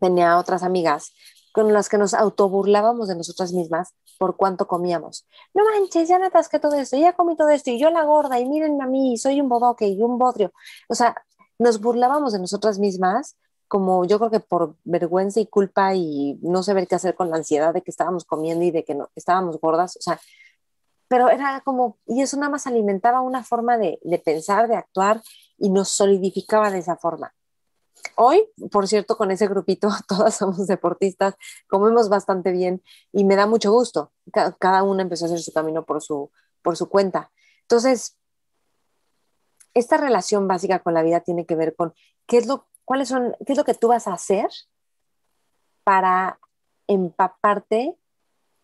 tenía 0.00 0.38
otras 0.38 0.62
amigas 0.62 1.12
con 1.52 1.72
las 1.72 1.88
que 1.88 1.98
nos 1.98 2.12
autoburlábamos 2.12 3.08
de 3.08 3.16
nosotras 3.16 3.52
mismas 3.52 3.94
por 4.18 4.36
cuánto 4.36 4.66
comíamos. 4.66 5.26
No 5.54 5.64
manches, 5.64 6.08
ya 6.08 6.18
me 6.18 6.26
atasqué 6.26 6.58
todo 6.58 6.74
esto, 6.74 6.96
ya 6.96 7.14
comí 7.14 7.36
todo 7.36 7.48
esto, 7.50 7.70
y 7.70 7.78
yo 7.78 7.90
la 7.90 8.04
gorda, 8.04 8.38
y 8.38 8.46
mírenme 8.46 8.84
a 8.84 8.86
mí, 8.86 9.16
soy 9.16 9.40
un 9.40 9.48
bodoque 9.48 9.86
y 9.86 10.02
un 10.02 10.18
bodrio. 10.18 10.52
O 10.88 10.94
sea, 10.94 11.14
nos 11.58 11.80
burlábamos 11.80 12.32
de 12.32 12.38
nosotras 12.38 12.78
mismas 12.78 13.36
como 13.68 14.04
yo 14.04 14.18
creo 14.18 14.30
que 14.30 14.40
por 14.40 14.76
vergüenza 14.84 15.40
y 15.40 15.46
culpa 15.46 15.94
y 15.94 16.38
no 16.42 16.62
saber 16.62 16.86
qué 16.86 16.94
hacer 16.94 17.14
con 17.14 17.30
la 17.30 17.36
ansiedad 17.36 17.74
de 17.74 17.82
que 17.82 17.90
estábamos 17.90 18.24
comiendo 18.24 18.64
y 18.64 18.70
de 18.70 18.84
que 18.84 18.94
no, 18.94 19.08
estábamos 19.16 19.60
gordas, 19.60 19.96
o 19.96 20.02
sea, 20.02 20.20
pero 21.08 21.30
era 21.30 21.60
como, 21.64 21.98
y 22.06 22.22
eso 22.22 22.36
nada 22.36 22.50
más 22.50 22.66
alimentaba 22.66 23.20
una 23.20 23.44
forma 23.44 23.76
de, 23.78 23.98
de 24.02 24.18
pensar, 24.18 24.68
de 24.68 24.76
actuar 24.76 25.22
y 25.58 25.70
nos 25.70 25.88
solidificaba 25.88 26.70
de 26.70 26.78
esa 26.78 26.96
forma. 26.96 27.34
Hoy, 28.14 28.48
por 28.70 28.86
cierto, 28.86 29.16
con 29.16 29.30
ese 29.30 29.48
grupito, 29.48 29.88
todas 30.08 30.34
somos 30.36 30.66
deportistas, 30.66 31.34
comemos 31.68 32.08
bastante 32.08 32.52
bien 32.52 32.82
y 33.12 33.24
me 33.24 33.36
da 33.36 33.46
mucho 33.46 33.72
gusto. 33.72 34.12
Cada 34.58 34.82
uno 34.82 35.02
empezó 35.02 35.24
a 35.24 35.28
hacer 35.28 35.40
su 35.40 35.52
camino 35.52 35.84
por 35.84 36.02
su, 36.02 36.30
por 36.62 36.76
su 36.76 36.88
cuenta. 36.88 37.30
Entonces, 37.62 38.16
esta 39.74 39.96
relación 39.96 40.48
básica 40.48 40.78
con 40.78 40.94
la 40.94 41.02
vida 41.02 41.20
tiene 41.20 41.44
que 41.44 41.56
ver 41.56 41.74
con 41.74 41.94
qué 42.26 42.38
es 42.38 42.46
lo 42.46 42.66
cuáles 42.86 43.08
son, 43.08 43.36
qué 43.44 43.52
es 43.52 43.58
lo 43.58 43.64
que 43.64 43.74
tú 43.74 43.88
vas 43.88 44.06
a 44.06 44.14
hacer 44.14 44.48
para 45.84 46.38
empaparte 46.86 47.96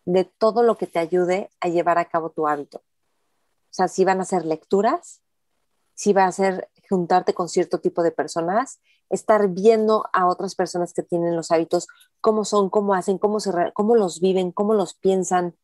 de 0.05 0.23
todo 0.23 0.63
lo 0.63 0.77
que 0.77 0.87
te 0.87 0.99
ayude 0.99 1.51
a 1.59 1.67
llevar 1.67 1.97
a 1.99 2.05
cabo 2.05 2.31
tu 2.31 2.47
hábito. 2.47 2.79
O 2.79 3.75
sea, 3.75 3.87
si 3.87 4.05
van 4.05 4.21
a 4.21 4.25
ser 4.25 4.45
lecturas, 4.45 5.21
si 5.93 6.13
va 6.13 6.25
a 6.25 6.31
ser 6.31 6.69
juntarte 6.89 7.33
con 7.33 7.49
cierto 7.49 7.79
tipo 7.79 8.03
de 8.03 8.11
personas, 8.11 8.79
estar 9.09 9.47
viendo 9.49 10.05
a 10.13 10.27
otras 10.27 10.55
personas 10.55 10.93
que 10.93 11.03
tienen 11.03 11.35
los 11.35 11.51
hábitos, 11.51 11.87
cómo 12.21 12.45
son, 12.45 12.69
cómo 12.69 12.93
hacen, 12.93 13.17
cómo, 13.17 13.39
se, 13.39 13.51
cómo 13.73 13.95
los 13.95 14.19
viven, 14.19 14.51
cómo 14.51 14.73
los 14.73 14.93
piensan, 14.93 15.55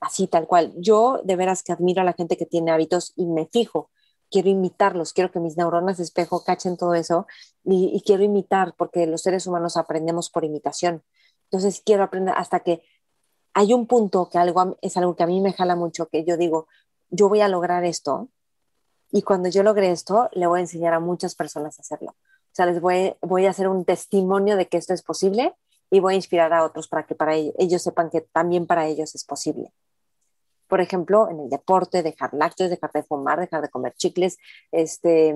así 0.00 0.26
tal 0.26 0.46
cual. 0.46 0.72
Yo 0.76 1.20
de 1.24 1.36
veras 1.36 1.62
que 1.62 1.72
admiro 1.72 2.02
a 2.02 2.04
la 2.04 2.12
gente 2.12 2.36
que 2.36 2.46
tiene 2.46 2.70
hábitos 2.70 3.12
y 3.16 3.26
me 3.26 3.46
fijo 3.46 3.90
quiero 4.30 4.48
imitarlos, 4.48 5.12
quiero 5.12 5.30
que 5.30 5.40
mis 5.40 5.56
neuronas 5.56 5.98
de 5.98 6.04
espejo 6.04 6.44
cachen 6.44 6.76
todo 6.76 6.94
eso 6.94 7.26
y, 7.64 8.00
quiero 8.06 8.22
imitar, 8.22 8.74
porque 8.76 9.06
los 9.06 9.22
seres 9.22 9.46
humanos 9.46 9.76
aprendemos 9.76 10.30
por 10.30 10.44
imitación. 10.44 11.02
Entonces 11.44 11.82
quiero 11.84 12.04
aprender 12.04 12.34
hasta 12.36 12.60
que 12.60 12.82
hay 13.52 13.74
un 13.74 13.86
punto 13.86 14.28
que 14.28 14.38
algo 14.38 14.78
es 14.80 14.96
algo 14.96 15.16
que 15.16 15.24
a 15.24 15.26
mí 15.26 15.40
me 15.40 15.52
jala 15.52 15.74
mucho, 15.74 16.06
que 16.06 16.24
yo 16.24 16.36
digo, 16.36 16.68
yo 17.10 17.28
voy 17.28 17.40
a 17.40 17.48
lograr 17.48 17.84
esto 17.84 18.28
y 19.10 19.22
cuando 19.22 19.48
yo 19.48 19.62
logre 19.62 19.90
esto, 19.90 20.28
le 20.32 20.46
voy 20.46 20.58
a 20.58 20.62
enseñar 20.62 20.94
a 20.94 21.00
muchas 21.00 21.34
personas 21.34 21.78
a 21.78 21.82
hacerlo. 21.82 22.10
O 22.12 22.54
sea, 22.54 22.66
les 22.66 22.80
voy, 22.80 23.46
a 23.46 23.50
hacer 23.50 23.68
un 23.68 23.84
testimonio 23.84 24.56
de 24.56 24.68
que 24.68 24.76
esto 24.76 24.92
es 24.92 25.02
posible 25.02 25.54
y 25.90 26.00
voy 26.00 26.14
a 26.14 26.16
inspirar 26.16 26.52
a 26.52 26.64
otros 26.64 26.88
para 26.88 27.06
que 27.06 27.14
para 27.14 27.34
ellos, 27.34 27.54
ellos 27.58 27.82
sepan 27.82 28.10
que 28.10 28.20
también 28.20 28.66
para 28.66 28.86
ellos 28.86 29.14
es 29.14 29.24
posible 29.24 29.72
por 30.70 30.80
ejemplo, 30.80 31.28
en 31.28 31.40
el 31.40 31.50
deporte, 31.50 32.04
dejar 32.04 32.32
lácteos, 32.32 32.70
dejar 32.70 32.92
de 32.92 33.02
fumar, 33.02 33.40
dejar 33.40 33.60
de 33.60 33.68
comer 33.68 33.92
chicles, 33.94 34.38
este, 34.70 35.34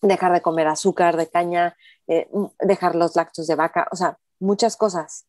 dejar 0.00 0.32
de 0.32 0.40
comer 0.42 0.68
azúcar 0.68 1.16
de 1.16 1.28
caña, 1.28 1.76
eh, 2.06 2.30
dejar 2.60 2.94
los 2.94 3.16
lácteos 3.16 3.48
de 3.48 3.56
vaca, 3.56 3.88
o 3.90 3.96
sea, 3.96 4.16
muchas 4.38 4.76
cosas 4.76 5.26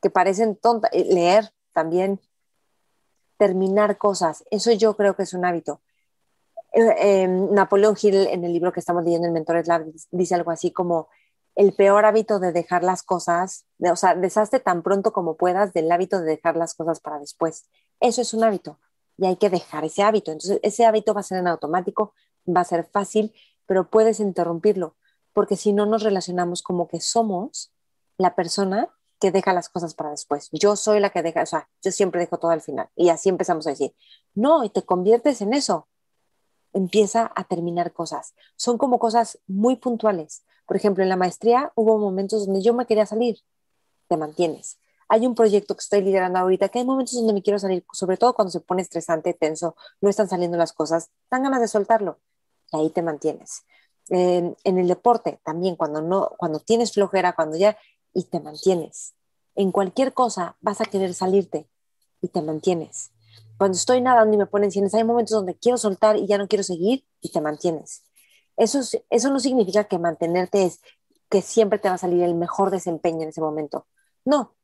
que 0.00 0.08
parecen 0.08 0.56
tontas. 0.56 0.90
Eh, 0.94 1.04
leer 1.04 1.52
también, 1.74 2.18
terminar 3.36 3.98
cosas, 3.98 4.42
eso 4.50 4.72
yo 4.72 4.96
creo 4.96 5.14
que 5.16 5.24
es 5.24 5.34
un 5.34 5.44
hábito. 5.44 5.82
Eh, 6.72 7.28
Napoleón 7.28 7.96
Hill, 8.00 8.26
en 8.28 8.44
el 8.44 8.52
libro 8.52 8.72
que 8.72 8.80
estamos 8.80 9.04
leyendo, 9.04 9.26
El 9.26 9.32
Mentor 9.32 9.66
Lab, 9.66 9.84
dice 10.10 10.34
algo 10.34 10.50
así 10.50 10.70
como 10.70 11.08
el 11.54 11.74
peor 11.74 12.04
hábito 12.06 12.38
de 12.38 12.52
dejar 12.52 12.82
las 12.82 13.02
cosas, 13.02 13.66
o 13.78 13.96
sea, 13.96 14.14
deshazte 14.14 14.58
tan 14.58 14.82
pronto 14.82 15.12
como 15.12 15.36
puedas 15.36 15.72
del 15.72 15.90
hábito 15.92 16.20
de 16.20 16.26
dejar 16.26 16.56
las 16.56 16.74
cosas 16.74 17.00
para 17.00 17.18
después. 17.18 17.68
Eso 18.00 18.22
es 18.22 18.32
un 18.32 18.44
hábito 18.44 18.78
y 19.18 19.26
hay 19.26 19.36
que 19.36 19.50
dejar 19.50 19.84
ese 19.84 20.02
hábito. 20.02 20.32
Entonces, 20.32 20.60
ese 20.62 20.86
hábito 20.86 21.14
va 21.14 21.20
a 21.20 21.24
ser 21.24 21.38
en 21.38 21.48
automático, 21.48 22.14
va 22.48 22.62
a 22.62 22.64
ser 22.64 22.84
fácil, 22.90 23.34
pero 23.66 23.90
puedes 23.90 24.20
interrumpirlo, 24.20 24.96
porque 25.32 25.56
si 25.56 25.72
no 25.72 25.86
nos 25.86 26.02
relacionamos 26.02 26.62
como 26.62 26.88
que 26.88 27.00
somos 27.00 27.72
la 28.18 28.34
persona 28.34 28.88
que 29.20 29.30
deja 29.30 29.52
las 29.52 29.68
cosas 29.68 29.94
para 29.94 30.10
después. 30.10 30.48
Yo 30.50 30.74
soy 30.74 30.98
la 30.98 31.10
que 31.10 31.22
deja, 31.22 31.42
o 31.42 31.46
sea, 31.46 31.68
yo 31.82 31.92
siempre 31.92 32.20
dejo 32.20 32.38
todo 32.38 32.50
al 32.50 32.60
final. 32.60 32.88
Y 32.96 33.10
así 33.10 33.28
empezamos 33.28 33.66
a 33.66 33.70
decir, 33.70 33.94
no, 34.34 34.64
y 34.64 34.70
te 34.70 34.82
conviertes 34.82 35.40
en 35.42 35.54
eso. 35.54 35.88
Empieza 36.72 37.30
a 37.34 37.44
terminar 37.44 37.92
cosas. 37.92 38.34
Son 38.56 38.78
como 38.78 38.98
cosas 38.98 39.38
muy 39.46 39.76
puntuales. 39.76 40.44
Por 40.66 40.76
ejemplo, 40.76 41.02
en 41.02 41.08
la 41.08 41.16
maestría 41.16 41.72
hubo 41.74 41.98
momentos 41.98 42.46
donde 42.46 42.62
yo 42.62 42.74
me 42.74 42.86
quería 42.86 43.06
salir, 43.06 43.38
te 44.08 44.16
mantienes. 44.16 44.78
Hay 45.08 45.26
un 45.26 45.34
proyecto 45.34 45.74
que 45.74 45.80
estoy 45.80 46.00
liderando 46.00 46.38
ahorita 46.38 46.70
que 46.70 46.78
hay 46.78 46.86
momentos 46.86 47.14
donde 47.14 47.34
me 47.34 47.42
quiero 47.42 47.58
salir, 47.58 47.84
sobre 47.92 48.16
todo 48.16 48.34
cuando 48.34 48.50
se 48.50 48.60
pone 48.60 48.80
estresante, 48.80 49.34
tenso, 49.34 49.76
no 50.00 50.08
están 50.08 50.28
saliendo 50.28 50.56
las 50.56 50.72
cosas, 50.72 51.10
dan 51.30 51.42
ganas 51.42 51.60
de 51.60 51.68
soltarlo 51.68 52.18
y 52.72 52.76
ahí 52.78 52.90
te 52.90 53.02
mantienes. 53.02 53.64
en 54.08 54.56
el 54.64 54.88
deporte 54.88 55.40
también, 55.44 55.76
cuando, 55.76 56.00
no, 56.02 56.32
cuando 56.36 56.60
tienes 56.60 56.92
flojera, 56.92 57.34
cuando 57.34 57.56
ya, 57.56 57.76
y 58.14 58.24
te 58.24 58.40
mantienes. 58.40 59.14
En 59.54 59.72
cualquier 59.72 60.12
cosa 60.12 60.56
vas 60.60 60.80
a 60.80 60.84
querer 60.84 61.14
salirte 61.14 61.68
y 62.20 62.28
te 62.28 62.42
mantienes. 62.42 63.10
Cuando 63.62 63.76
estoy 63.76 64.00
nadando 64.00 64.34
y 64.34 64.38
me 64.38 64.46
ponen 64.46 64.72
cienes, 64.72 64.92
hay 64.92 65.04
momentos 65.04 65.36
donde 65.36 65.54
quiero 65.54 65.78
soltar 65.78 66.16
y 66.16 66.26
ya 66.26 66.36
no 66.36 66.48
quiero 66.48 66.64
seguir 66.64 67.06
y 67.20 67.30
te 67.30 67.40
mantienes. 67.40 68.02
Eso, 68.56 68.80
eso 69.08 69.30
no 69.30 69.38
significa 69.38 69.84
que 69.84 70.00
mantenerte 70.00 70.64
es 70.64 70.80
que 71.30 71.42
siempre 71.42 71.78
te 71.78 71.88
va 71.88 71.94
a 71.94 71.98
salir 71.98 72.24
el 72.24 72.34
mejor 72.34 72.72
desempeño 72.72 73.22
en 73.22 73.28
ese 73.28 73.40
momento. 73.40 73.86
No, 74.24 74.56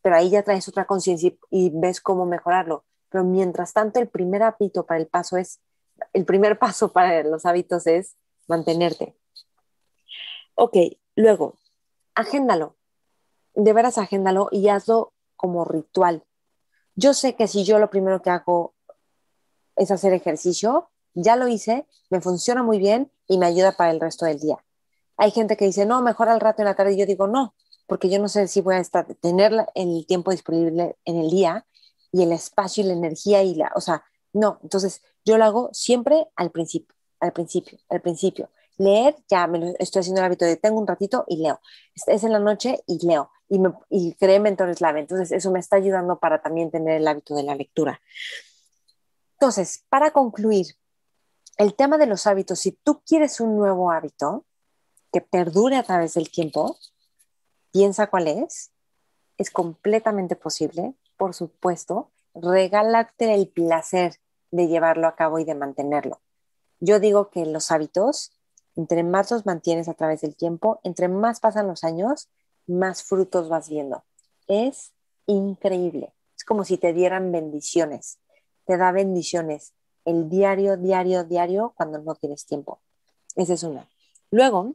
pero 0.00 0.16
ahí 0.16 0.30
ya 0.30 0.42
traes 0.42 0.66
otra 0.68 0.86
conciencia 0.86 1.34
y, 1.50 1.70
ves 1.74 2.00
cómo 2.00 2.24
mejorarlo. 2.24 2.86
Pero 3.10 3.24
mientras 3.24 3.74
tanto, 3.74 4.00
el 4.00 4.08
primer 4.08 4.42
hábito 4.42 4.86
para 4.86 4.98
el 4.98 5.06
paso 5.06 5.36
es, 5.36 5.60
el 6.14 6.24
primer 6.24 6.58
paso 6.58 6.94
para 6.94 7.22
los 7.24 7.44
hábitos 7.44 7.86
es 7.86 8.16
mantenerte. 8.48 9.18
Ok, 10.54 10.78
luego, 11.14 11.58
agéndalo. 12.14 12.74
De 13.52 13.74
veras, 13.74 13.98
agéndalo 13.98 14.48
y 14.50 14.68
hazlo 14.68 15.12
como 15.36 15.66
ritual. 15.66 16.24
Yo 17.02 17.14
sé 17.14 17.34
que 17.34 17.48
si 17.48 17.64
yo 17.64 17.78
lo 17.78 17.88
primero 17.88 18.20
que 18.20 18.28
hago 18.28 18.74
es 19.74 19.90
hacer 19.90 20.12
ejercicio, 20.12 20.90
ya 21.14 21.34
lo 21.34 21.48
hice, 21.48 21.86
me 22.10 22.20
funciona 22.20 22.62
muy 22.62 22.78
bien 22.78 23.10
y 23.26 23.38
me 23.38 23.46
ayuda 23.46 23.72
para 23.72 23.90
el 23.90 24.00
resto 24.00 24.26
del 24.26 24.38
día. 24.38 24.58
Hay 25.16 25.30
gente 25.30 25.56
que 25.56 25.64
dice, 25.64 25.86
no, 25.86 26.02
mejor 26.02 26.28
al 26.28 26.40
rato 26.40 26.60
en 26.60 26.66
la 26.66 26.74
tarde. 26.74 26.92
Y 26.92 26.98
yo 26.98 27.06
digo, 27.06 27.26
no, 27.26 27.54
porque 27.86 28.10
yo 28.10 28.18
no 28.18 28.28
sé 28.28 28.48
si 28.48 28.60
voy 28.60 28.74
a 28.74 28.80
estar, 28.80 29.06
tener 29.14 29.50
el 29.74 30.04
tiempo 30.06 30.30
disponible 30.30 30.98
en 31.06 31.16
el 31.16 31.30
día 31.30 31.64
y 32.12 32.22
el 32.22 32.32
espacio 32.32 32.84
y 32.84 32.88
la 32.88 32.92
energía 32.92 33.42
y 33.42 33.54
la, 33.54 33.72
o 33.74 33.80
sea, 33.80 34.04
no. 34.34 34.58
Entonces, 34.62 35.00
yo 35.24 35.38
lo 35.38 35.46
hago 35.46 35.70
siempre 35.72 36.26
al 36.36 36.50
principio, 36.50 36.94
al 37.18 37.32
principio, 37.32 37.78
al 37.88 38.02
principio. 38.02 38.50
Leer, 38.76 39.16
ya 39.26 39.46
me 39.46 39.58
lo 39.58 39.72
estoy 39.78 40.00
haciendo 40.00 40.20
el 40.20 40.26
hábito 40.26 40.44
de 40.44 40.58
tengo 40.58 40.78
un 40.78 40.86
ratito 40.86 41.24
y 41.28 41.38
leo. 41.38 41.60
Es 42.06 42.24
en 42.24 42.32
la 42.32 42.40
noche 42.40 42.84
y 42.86 43.06
leo. 43.06 43.30
Y, 43.50 43.58
me, 43.58 43.74
y 43.90 44.14
creé 44.14 44.40
Mentores. 44.40 44.80
Entonces, 44.80 45.32
eso 45.32 45.50
me 45.50 45.58
está 45.58 45.76
ayudando 45.76 46.18
para 46.18 46.40
también 46.40 46.70
tener 46.70 46.96
el 46.96 47.08
hábito 47.08 47.34
de 47.34 47.42
la 47.42 47.54
lectura. 47.54 48.00
Entonces, 49.32 49.84
para 49.90 50.12
concluir, 50.12 50.76
el 51.56 51.74
tema 51.74 51.98
de 51.98 52.06
los 52.06 52.26
hábitos, 52.26 52.60
si 52.60 52.72
tú 52.72 53.02
quieres 53.04 53.40
un 53.40 53.56
nuevo 53.56 53.90
hábito 53.90 54.46
que 55.12 55.20
perdure 55.20 55.76
a 55.76 55.82
través 55.82 56.14
del 56.14 56.30
tiempo, 56.30 56.78
piensa 57.72 58.06
cuál 58.06 58.28
es. 58.28 58.70
Es 59.36 59.50
completamente 59.50 60.36
posible, 60.36 60.94
por 61.16 61.34
supuesto. 61.34 62.10
Regálate 62.34 63.34
el 63.34 63.48
placer 63.48 64.20
de 64.50 64.68
llevarlo 64.68 65.06
a 65.06 65.16
cabo 65.16 65.38
y 65.38 65.44
de 65.44 65.54
mantenerlo. 65.54 66.20
Yo 66.78 67.00
digo 67.00 67.30
que 67.30 67.44
los 67.44 67.70
hábitos, 67.70 68.32
entre 68.76 69.02
más 69.02 69.30
los 69.30 69.44
mantienes 69.44 69.88
a 69.88 69.94
través 69.94 70.20
del 70.20 70.36
tiempo, 70.36 70.80
entre 70.82 71.08
más 71.08 71.40
pasan 71.40 71.66
los 71.66 71.84
años, 71.84 72.28
más 72.70 73.02
frutos 73.02 73.48
vas 73.48 73.68
viendo. 73.68 74.04
Es 74.46 74.92
increíble. 75.26 76.12
Es 76.36 76.44
como 76.44 76.64
si 76.64 76.78
te 76.78 76.92
dieran 76.92 77.32
bendiciones. 77.32 78.18
Te 78.64 78.76
da 78.76 78.92
bendiciones 78.92 79.74
el 80.04 80.28
diario, 80.28 80.76
diario, 80.76 81.24
diario 81.24 81.72
cuando 81.76 81.98
no 81.98 82.14
tienes 82.14 82.46
tiempo. 82.46 82.80
Esa 83.36 83.54
es 83.54 83.62
una. 83.62 83.88
Luego, 84.30 84.74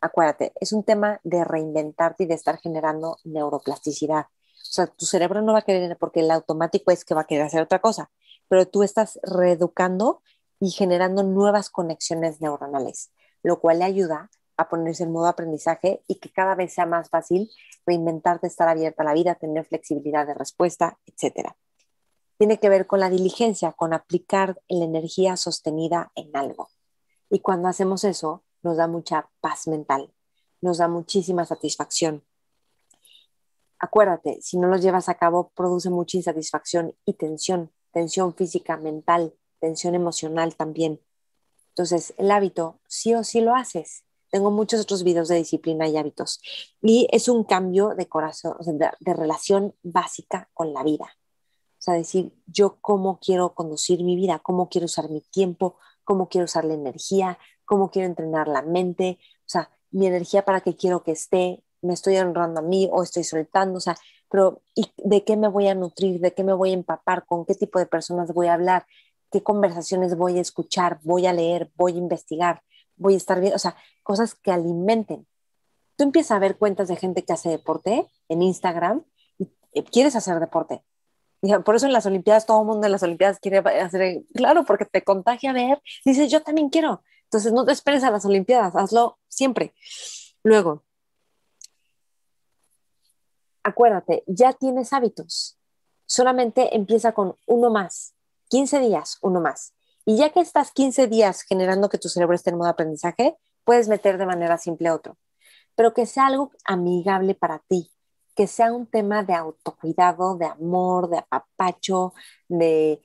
acuérdate, 0.00 0.52
es 0.60 0.72
un 0.72 0.82
tema 0.82 1.20
de 1.24 1.44
reinventarte 1.44 2.24
y 2.24 2.26
de 2.26 2.34
estar 2.34 2.58
generando 2.58 3.18
neuroplasticidad. 3.24 4.26
O 4.26 4.74
sea, 4.74 4.86
tu 4.86 5.06
cerebro 5.06 5.42
no 5.42 5.52
va 5.52 5.60
a 5.60 5.62
querer, 5.62 5.96
porque 5.98 6.20
el 6.20 6.30
automático 6.30 6.90
es 6.90 7.04
que 7.04 7.14
va 7.14 7.22
a 7.22 7.26
querer 7.26 7.44
hacer 7.44 7.62
otra 7.62 7.80
cosa, 7.80 8.10
pero 8.48 8.66
tú 8.66 8.82
estás 8.82 9.20
reeducando 9.22 10.22
y 10.60 10.70
generando 10.70 11.22
nuevas 11.22 11.70
conexiones 11.70 12.40
neuronales, 12.40 13.12
lo 13.42 13.60
cual 13.60 13.80
le 13.80 13.84
ayuda 13.84 14.30
a 14.56 14.68
ponerse 14.68 15.04
en 15.04 15.12
modo 15.12 15.26
aprendizaje 15.26 16.02
y 16.06 16.16
que 16.16 16.30
cada 16.30 16.54
vez 16.54 16.72
sea 16.72 16.86
más 16.86 17.10
fácil 17.10 17.50
reinventarte, 17.86 18.46
estar 18.46 18.68
abierta 18.68 19.02
a 19.02 19.06
la 19.06 19.14
vida, 19.14 19.34
tener 19.34 19.64
flexibilidad 19.64 20.26
de 20.26 20.34
respuesta, 20.34 20.98
etcétera 21.06 21.56
tiene 22.36 22.58
que 22.58 22.68
ver 22.68 22.86
con 22.86 23.00
la 23.00 23.10
diligencia, 23.10 23.72
con 23.72 23.92
aplicar 23.92 24.60
la 24.68 24.84
energía 24.84 25.36
sostenida 25.36 26.10
en 26.14 26.36
algo. 26.36 26.70
Y 27.30 27.40
cuando 27.40 27.68
hacemos 27.68 28.04
eso, 28.04 28.44
nos 28.62 28.76
da 28.76 28.86
mucha 28.86 29.30
paz 29.40 29.66
mental, 29.66 30.12
nos 30.60 30.78
da 30.78 30.88
muchísima 30.88 31.44
satisfacción. 31.44 32.24
Acuérdate, 33.78 34.40
si 34.40 34.58
no 34.58 34.68
lo 34.68 34.76
llevas 34.76 35.08
a 35.08 35.14
cabo, 35.14 35.52
produce 35.54 35.90
mucha 35.90 36.16
insatisfacción 36.16 36.94
y 37.04 37.14
tensión, 37.14 37.72
tensión 37.92 38.34
física, 38.34 38.76
mental, 38.76 39.34
tensión 39.60 39.94
emocional 39.94 40.56
también. 40.56 41.00
Entonces, 41.70 42.14
el 42.16 42.30
hábito, 42.30 42.80
sí 42.86 43.14
o 43.14 43.24
sí 43.24 43.40
lo 43.40 43.54
haces. 43.54 44.04
Tengo 44.34 44.50
muchos 44.50 44.80
otros 44.80 45.04
videos 45.04 45.28
de 45.28 45.36
disciplina 45.36 45.86
y 45.86 45.96
hábitos. 45.96 46.40
Y 46.82 47.06
es 47.12 47.28
un 47.28 47.44
cambio 47.44 47.90
de 47.90 48.08
corazón, 48.08 48.56
de 48.66 49.14
relación 49.14 49.76
básica 49.84 50.50
con 50.52 50.74
la 50.74 50.82
vida. 50.82 51.04
O 51.04 51.78
sea, 51.78 51.94
decir 51.94 52.32
yo 52.44 52.78
cómo 52.80 53.20
quiero 53.20 53.54
conducir 53.54 54.02
mi 54.02 54.16
vida, 54.16 54.40
cómo 54.40 54.68
quiero 54.68 54.86
usar 54.86 55.08
mi 55.08 55.20
tiempo, 55.20 55.78
cómo 56.02 56.28
quiero 56.28 56.46
usar 56.46 56.64
la 56.64 56.74
energía, 56.74 57.38
cómo 57.64 57.92
quiero 57.92 58.08
entrenar 58.08 58.48
la 58.48 58.62
mente, 58.62 59.20
o 59.20 59.48
sea, 59.48 59.70
mi 59.92 60.08
energía 60.08 60.44
para 60.44 60.62
qué 60.62 60.74
quiero 60.74 61.04
que 61.04 61.12
esté, 61.12 61.62
me 61.80 61.94
estoy 61.94 62.16
honrando 62.16 62.58
a 62.58 62.64
mí 62.64 62.88
o 62.90 63.04
estoy 63.04 63.22
soltando, 63.22 63.78
o 63.78 63.80
sea, 63.80 63.96
pero 64.28 64.62
¿y 64.74 64.90
de 64.96 65.22
qué 65.22 65.36
me 65.36 65.46
voy 65.46 65.68
a 65.68 65.76
nutrir? 65.76 66.18
¿De 66.18 66.34
qué 66.34 66.42
me 66.42 66.54
voy 66.54 66.70
a 66.70 66.74
empapar? 66.74 67.24
¿Con 67.24 67.46
qué 67.46 67.54
tipo 67.54 67.78
de 67.78 67.86
personas 67.86 68.34
voy 68.34 68.48
a 68.48 68.54
hablar? 68.54 68.84
¿Qué 69.30 69.44
conversaciones 69.44 70.16
voy 70.16 70.38
a 70.38 70.40
escuchar? 70.40 70.98
¿Voy 71.04 71.26
a 71.26 71.32
leer? 71.32 71.70
¿Voy 71.76 71.92
a 71.92 71.98
investigar? 71.98 72.64
¿Voy 72.96 73.14
a 73.14 73.16
estar 73.16 73.40
bien? 73.40 73.54
O 73.54 73.58
sea, 73.58 73.76
cosas 74.02 74.34
que 74.34 74.52
alimenten. 74.52 75.26
Tú 75.96 76.04
empiezas 76.04 76.32
a 76.32 76.38
ver 76.38 76.56
cuentas 76.56 76.88
de 76.88 76.96
gente 76.96 77.24
que 77.24 77.32
hace 77.32 77.48
deporte 77.50 78.06
en 78.28 78.42
Instagram 78.42 79.04
y 79.38 79.48
eh, 79.72 79.84
quieres 79.84 80.16
hacer 80.16 80.40
deporte, 80.40 80.82
por 81.64 81.76
eso 81.76 81.86
en 81.86 81.92
las 81.92 82.06
Olimpiadas, 82.06 82.46
todo 82.46 82.60
el 82.60 82.66
mundo 82.66 82.86
en 82.86 82.92
las 82.92 83.02
Olimpiadas 83.02 83.38
quiere 83.38 83.58
hacer, 83.58 84.22
claro, 84.34 84.64
porque 84.64 84.84
te 84.86 85.02
contagia 85.04 85.52
ver, 85.52 85.82
dices, 86.04 86.30
yo 86.30 86.42
también 86.42 86.70
quiero. 86.70 87.02
Entonces 87.24 87.52
no 87.52 87.64
te 87.64 87.72
esperes 87.72 88.04
a 88.04 88.10
las 88.10 88.24
Olimpiadas, 88.24 88.74
hazlo 88.76 89.18
siempre. 89.28 89.74
Luego, 90.42 90.84
acuérdate, 93.62 94.24
ya 94.26 94.52
tienes 94.52 94.92
hábitos. 94.92 95.58
Solamente 96.06 96.76
empieza 96.76 97.12
con 97.12 97.36
uno 97.46 97.70
más, 97.70 98.14
15 98.48 98.80
días, 98.80 99.18
uno 99.22 99.40
más. 99.40 99.74
Y 100.06 100.16
ya 100.18 100.30
que 100.30 100.40
estás 100.40 100.70
15 100.72 101.06
días 101.06 101.42
generando 101.42 101.88
que 101.88 101.98
tu 101.98 102.08
cerebro 102.08 102.34
esté 102.34 102.50
en 102.50 102.58
modo 102.58 102.68
aprendizaje, 102.68 103.36
puedes 103.64 103.88
meter 103.88 104.18
de 104.18 104.26
manera 104.26 104.58
simple 104.58 104.90
otro. 104.90 105.16
Pero 105.74 105.94
que 105.94 106.06
sea 106.06 106.26
algo 106.26 106.52
amigable 106.64 107.34
para 107.34 107.60
ti, 107.60 107.90
que 108.36 108.46
sea 108.46 108.72
un 108.72 108.86
tema 108.86 109.22
de 109.22 109.34
autocuidado, 109.34 110.36
de 110.36 110.46
amor, 110.46 111.08
de 111.08 111.18
apapacho, 111.18 112.12
de, 112.48 113.00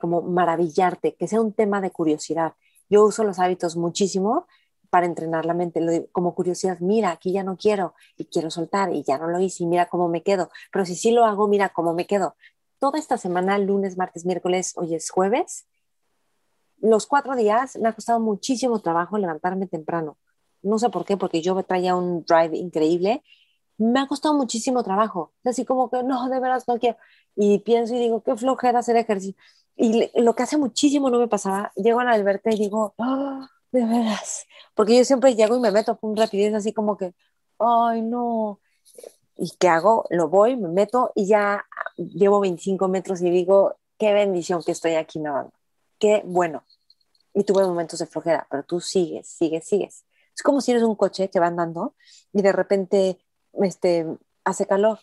como 0.00 0.22
maravillarte, 0.22 1.14
que 1.16 1.28
sea 1.28 1.40
un 1.40 1.52
tema 1.52 1.80
de 1.80 1.90
curiosidad. 1.90 2.54
Yo 2.88 3.04
uso 3.04 3.24
los 3.24 3.38
hábitos 3.38 3.76
muchísimo 3.76 4.46
para 4.88 5.04
entrenar 5.04 5.44
la 5.44 5.52
mente, 5.52 6.08
como 6.12 6.34
curiosidad, 6.34 6.78
mira, 6.80 7.10
aquí 7.10 7.32
ya 7.32 7.42
no 7.42 7.58
quiero 7.58 7.94
y 8.16 8.24
quiero 8.24 8.50
soltar 8.50 8.90
y 8.94 9.02
ya 9.02 9.18
no 9.18 9.28
lo 9.28 9.38
hice 9.38 9.64
y 9.64 9.66
mira 9.66 9.86
cómo 9.86 10.08
me 10.08 10.22
quedo, 10.22 10.50
pero 10.72 10.86
si 10.86 10.94
sí 10.94 11.10
lo 11.10 11.26
hago, 11.26 11.46
mira 11.46 11.68
cómo 11.68 11.92
me 11.92 12.06
quedo. 12.06 12.36
Toda 12.78 12.98
esta 12.98 13.18
semana, 13.18 13.58
lunes, 13.58 13.98
martes, 13.98 14.24
miércoles, 14.24 14.72
hoy 14.76 14.94
es 14.94 15.10
jueves, 15.10 15.66
los 16.80 17.06
cuatro 17.06 17.36
días 17.36 17.76
me 17.76 17.88
ha 17.88 17.92
costado 17.94 18.20
muchísimo 18.20 18.80
trabajo 18.80 19.18
levantarme 19.18 19.66
temprano. 19.66 20.16
No 20.62 20.78
sé 20.78 20.90
por 20.90 21.04
qué, 21.04 21.16
porque 21.16 21.40
yo 21.42 21.60
traía 21.62 21.94
un 21.94 22.24
drive 22.24 22.56
increíble 22.56 23.22
me 23.78 24.00
ha 24.00 24.06
costado 24.06 24.34
muchísimo 24.34 24.82
trabajo. 24.82 25.32
Así 25.44 25.64
como 25.64 25.88
que 25.90 26.02
no, 26.02 26.28
de 26.28 26.40
veras 26.40 26.66
no 26.68 26.78
quiero. 26.78 26.98
Y 27.36 27.60
pienso 27.60 27.94
y 27.94 28.00
digo, 28.00 28.22
qué 28.22 28.36
flojera 28.36 28.80
hacer 28.80 28.96
ejercicio. 28.96 29.40
Y 29.76 30.10
lo 30.20 30.34
que 30.34 30.42
hace 30.42 30.58
muchísimo 30.58 31.08
no 31.08 31.20
me 31.20 31.28
pasaba, 31.28 31.72
llego 31.76 32.00
a 32.00 32.04
la 32.04 32.12
alberca 32.12 32.50
y 32.52 32.58
digo, 32.58 32.94
oh, 32.98 33.46
de 33.70 33.84
veras. 33.86 34.46
Porque 34.74 34.96
yo 34.96 35.04
siempre 35.04 35.36
llego 35.36 35.56
y 35.56 35.60
me 35.60 35.70
meto 35.70 35.96
con 35.98 36.16
rapidez, 36.16 36.52
así 36.54 36.72
como 36.72 36.96
que, 36.96 37.14
ay, 37.58 38.02
no. 38.02 38.60
¿Y 39.36 39.52
qué 39.58 39.68
hago? 39.68 40.04
Lo 40.10 40.28
voy, 40.28 40.56
me 40.56 40.68
meto 40.68 41.12
y 41.14 41.26
ya 41.28 41.64
llevo 41.96 42.40
25 42.40 42.88
metros 42.88 43.22
y 43.22 43.30
digo, 43.30 43.76
qué 43.98 44.12
bendición 44.12 44.62
que 44.64 44.72
estoy 44.72 44.94
aquí 44.94 45.20
nadando. 45.20 45.52
Qué 45.98 46.22
bueno. 46.24 46.64
Y 47.34 47.44
tuve 47.44 47.66
momentos 47.66 47.98
de 47.98 48.06
flojera, 48.06 48.46
pero 48.50 48.62
tú 48.64 48.80
sigues, 48.80 49.28
sigues, 49.28 49.66
sigues. 49.66 50.04
Es 50.34 50.42
como 50.42 50.60
si 50.60 50.70
eres 50.70 50.82
un 50.82 50.94
coche 50.94 51.30
que 51.30 51.40
va 51.40 51.48
andando 51.48 51.94
y 52.32 52.42
de 52.42 52.52
repente 52.52 53.18
este, 53.62 54.06
hace 54.44 54.66
calor. 54.66 55.00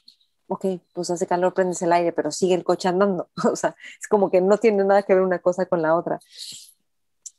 Ok, 0.48 0.66
pues 0.94 1.10
hace 1.10 1.28
calor, 1.28 1.54
prendes 1.54 1.82
el 1.82 1.92
aire, 1.92 2.14
pero 2.14 2.32
sigue 2.32 2.56
el 2.56 2.64
coche 2.64 2.88
andando. 2.88 3.30
O 3.52 3.56
sea, 3.56 3.76
es 4.00 4.08
como 4.08 4.32
que 4.32 4.42
no 4.42 4.58
tiene 4.58 4.84
nada 4.84 5.04
que 5.04 5.14
ver 5.14 5.24
una 5.24 5.40
cosa 5.40 5.66
con 5.66 5.82
la 5.82 5.96
otra. 5.96 6.20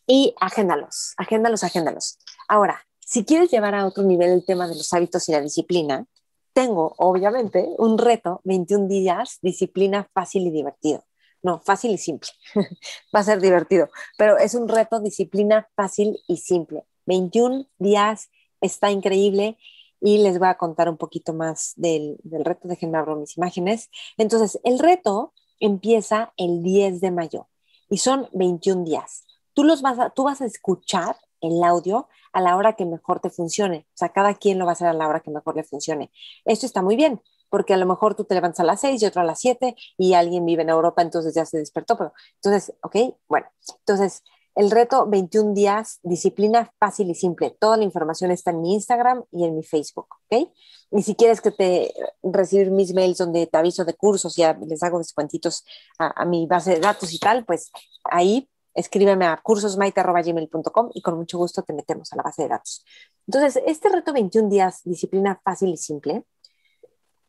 Y 0.06 0.34
agéndalos, 0.40 1.14
agéndalos, 1.16 1.64
agéndalos. 1.64 2.18
Ahora, 2.48 2.86
si 3.00 3.24
quieres 3.24 3.50
llevar 3.50 3.74
a 3.74 3.86
otro 3.86 4.02
nivel 4.02 4.30
el 4.30 4.44
tema 4.44 4.68
de 4.68 4.74
los 4.74 4.92
hábitos 4.92 5.28
y 5.28 5.32
la 5.32 5.40
disciplina, 5.40 6.06
tengo, 6.52 6.94
obviamente, 6.98 7.68
un 7.78 7.98
reto, 7.98 8.40
21 8.44 8.88
días, 8.88 9.38
disciplina 9.42 10.08
fácil 10.12 10.46
y 10.46 10.50
divertido. 10.50 11.04
No, 11.46 11.60
fácil 11.60 11.92
y 11.92 11.98
simple. 11.98 12.30
Va 13.14 13.20
a 13.20 13.22
ser 13.22 13.40
divertido, 13.40 13.88
pero 14.18 14.36
es 14.36 14.56
un 14.56 14.66
reto, 14.66 14.98
disciplina 14.98 15.68
fácil 15.76 16.18
y 16.26 16.38
simple. 16.38 16.82
21 17.06 17.68
días, 17.78 18.30
está 18.60 18.90
increíble 18.90 19.56
y 20.00 20.18
les 20.18 20.40
voy 20.40 20.48
a 20.48 20.58
contar 20.58 20.88
un 20.88 20.96
poquito 20.96 21.34
más 21.34 21.74
del, 21.76 22.16
del 22.24 22.44
reto. 22.44 22.66
Déjenme 22.66 22.98
abrir 22.98 23.14
mis 23.14 23.36
imágenes. 23.36 23.90
Entonces, 24.16 24.58
el 24.64 24.80
reto 24.80 25.34
empieza 25.60 26.32
el 26.36 26.64
10 26.64 27.00
de 27.00 27.12
mayo 27.12 27.46
y 27.88 27.98
son 27.98 28.28
21 28.32 28.82
días. 28.82 29.24
Tú, 29.54 29.62
los 29.62 29.82
vas 29.82 30.12
tú 30.16 30.24
vas 30.24 30.40
a 30.40 30.46
escuchar 30.46 31.16
el 31.40 31.62
audio 31.62 32.08
a 32.32 32.40
la 32.40 32.56
hora 32.56 32.72
que 32.72 32.86
mejor 32.86 33.20
te 33.20 33.30
funcione. 33.30 33.86
O 33.90 33.96
sea, 33.98 34.08
cada 34.08 34.34
quien 34.34 34.58
lo 34.58 34.64
va 34.64 34.72
a 34.72 34.74
hacer 34.74 34.88
a 34.88 34.92
la 34.92 35.06
hora 35.06 35.20
que 35.20 35.30
mejor 35.30 35.54
le 35.54 35.62
funcione. 35.62 36.10
Esto 36.44 36.66
está 36.66 36.82
muy 36.82 36.96
bien, 36.96 37.22
porque 37.48 37.74
a 37.74 37.76
lo 37.76 37.86
mejor 37.86 38.14
tú 38.14 38.24
te 38.24 38.34
levantas 38.34 38.60
a 38.60 38.64
las 38.64 38.80
6 38.80 39.02
y 39.02 39.06
otro 39.06 39.22
a 39.22 39.24
las 39.24 39.40
7 39.40 39.76
y 39.98 40.14
alguien 40.14 40.44
vive 40.44 40.62
en 40.62 40.70
Europa, 40.70 41.02
entonces 41.02 41.34
ya 41.34 41.44
se 41.44 41.58
despertó. 41.58 41.96
Pero, 41.96 42.12
entonces, 42.42 42.74
ok, 42.82 42.96
bueno, 43.28 43.46
entonces 43.80 44.22
el 44.56 44.70
reto 44.70 45.06
21 45.06 45.52
días, 45.52 46.00
disciplina 46.02 46.72
fácil 46.78 47.10
y 47.10 47.14
simple. 47.14 47.54
Toda 47.60 47.76
la 47.76 47.84
información 47.84 48.30
está 48.30 48.52
en 48.52 48.62
mi 48.62 48.72
Instagram 48.72 49.22
y 49.30 49.44
en 49.44 49.54
mi 49.54 49.62
Facebook, 49.62 50.08
¿ok? 50.30 50.48
Y 50.92 51.02
si 51.02 51.14
quieres 51.14 51.42
que 51.42 51.50
te 51.50 51.92
recibir 52.22 52.70
mis 52.70 52.94
mails 52.94 53.18
donde 53.18 53.46
te 53.46 53.58
aviso 53.58 53.84
de 53.84 53.92
cursos 53.94 54.38
y 54.38 54.42
les 54.66 54.82
hago 54.82 54.98
descuentitos 54.98 55.64
a, 55.98 56.22
a 56.22 56.24
mi 56.24 56.46
base 56.46 56.70
de 56.70 56.80
datos 56.80 57.12
y 57.12 57.18
tal, 57.18 57.44
pues 57.44 57.70
ahí 58.04 58.48
escríbeme 58.76 59.26
a 59.26 59.36
cursosmaite.gmail.com 59.42 60.90
y 60.94 61.02
con 61.02 61.16
mucho 61.16 61.36
gusto 61.38 61.62
te 61.62 61.74
metemos 61.74 62.12
a 62.12 62.16
la 62.16 62.22
base 62.22 62.42
de 62.42 62.48
datos. 62.48 62.84
Entonces, 63.26 63.62
este 63.66 63.90
reto 63.90 64.12
21 64.12 64.48
días, 64.48 64.82
disciplina 64.84 65.40
fácil 65.44 65.70
y 65.70 65.76
simple, 65.76 66.24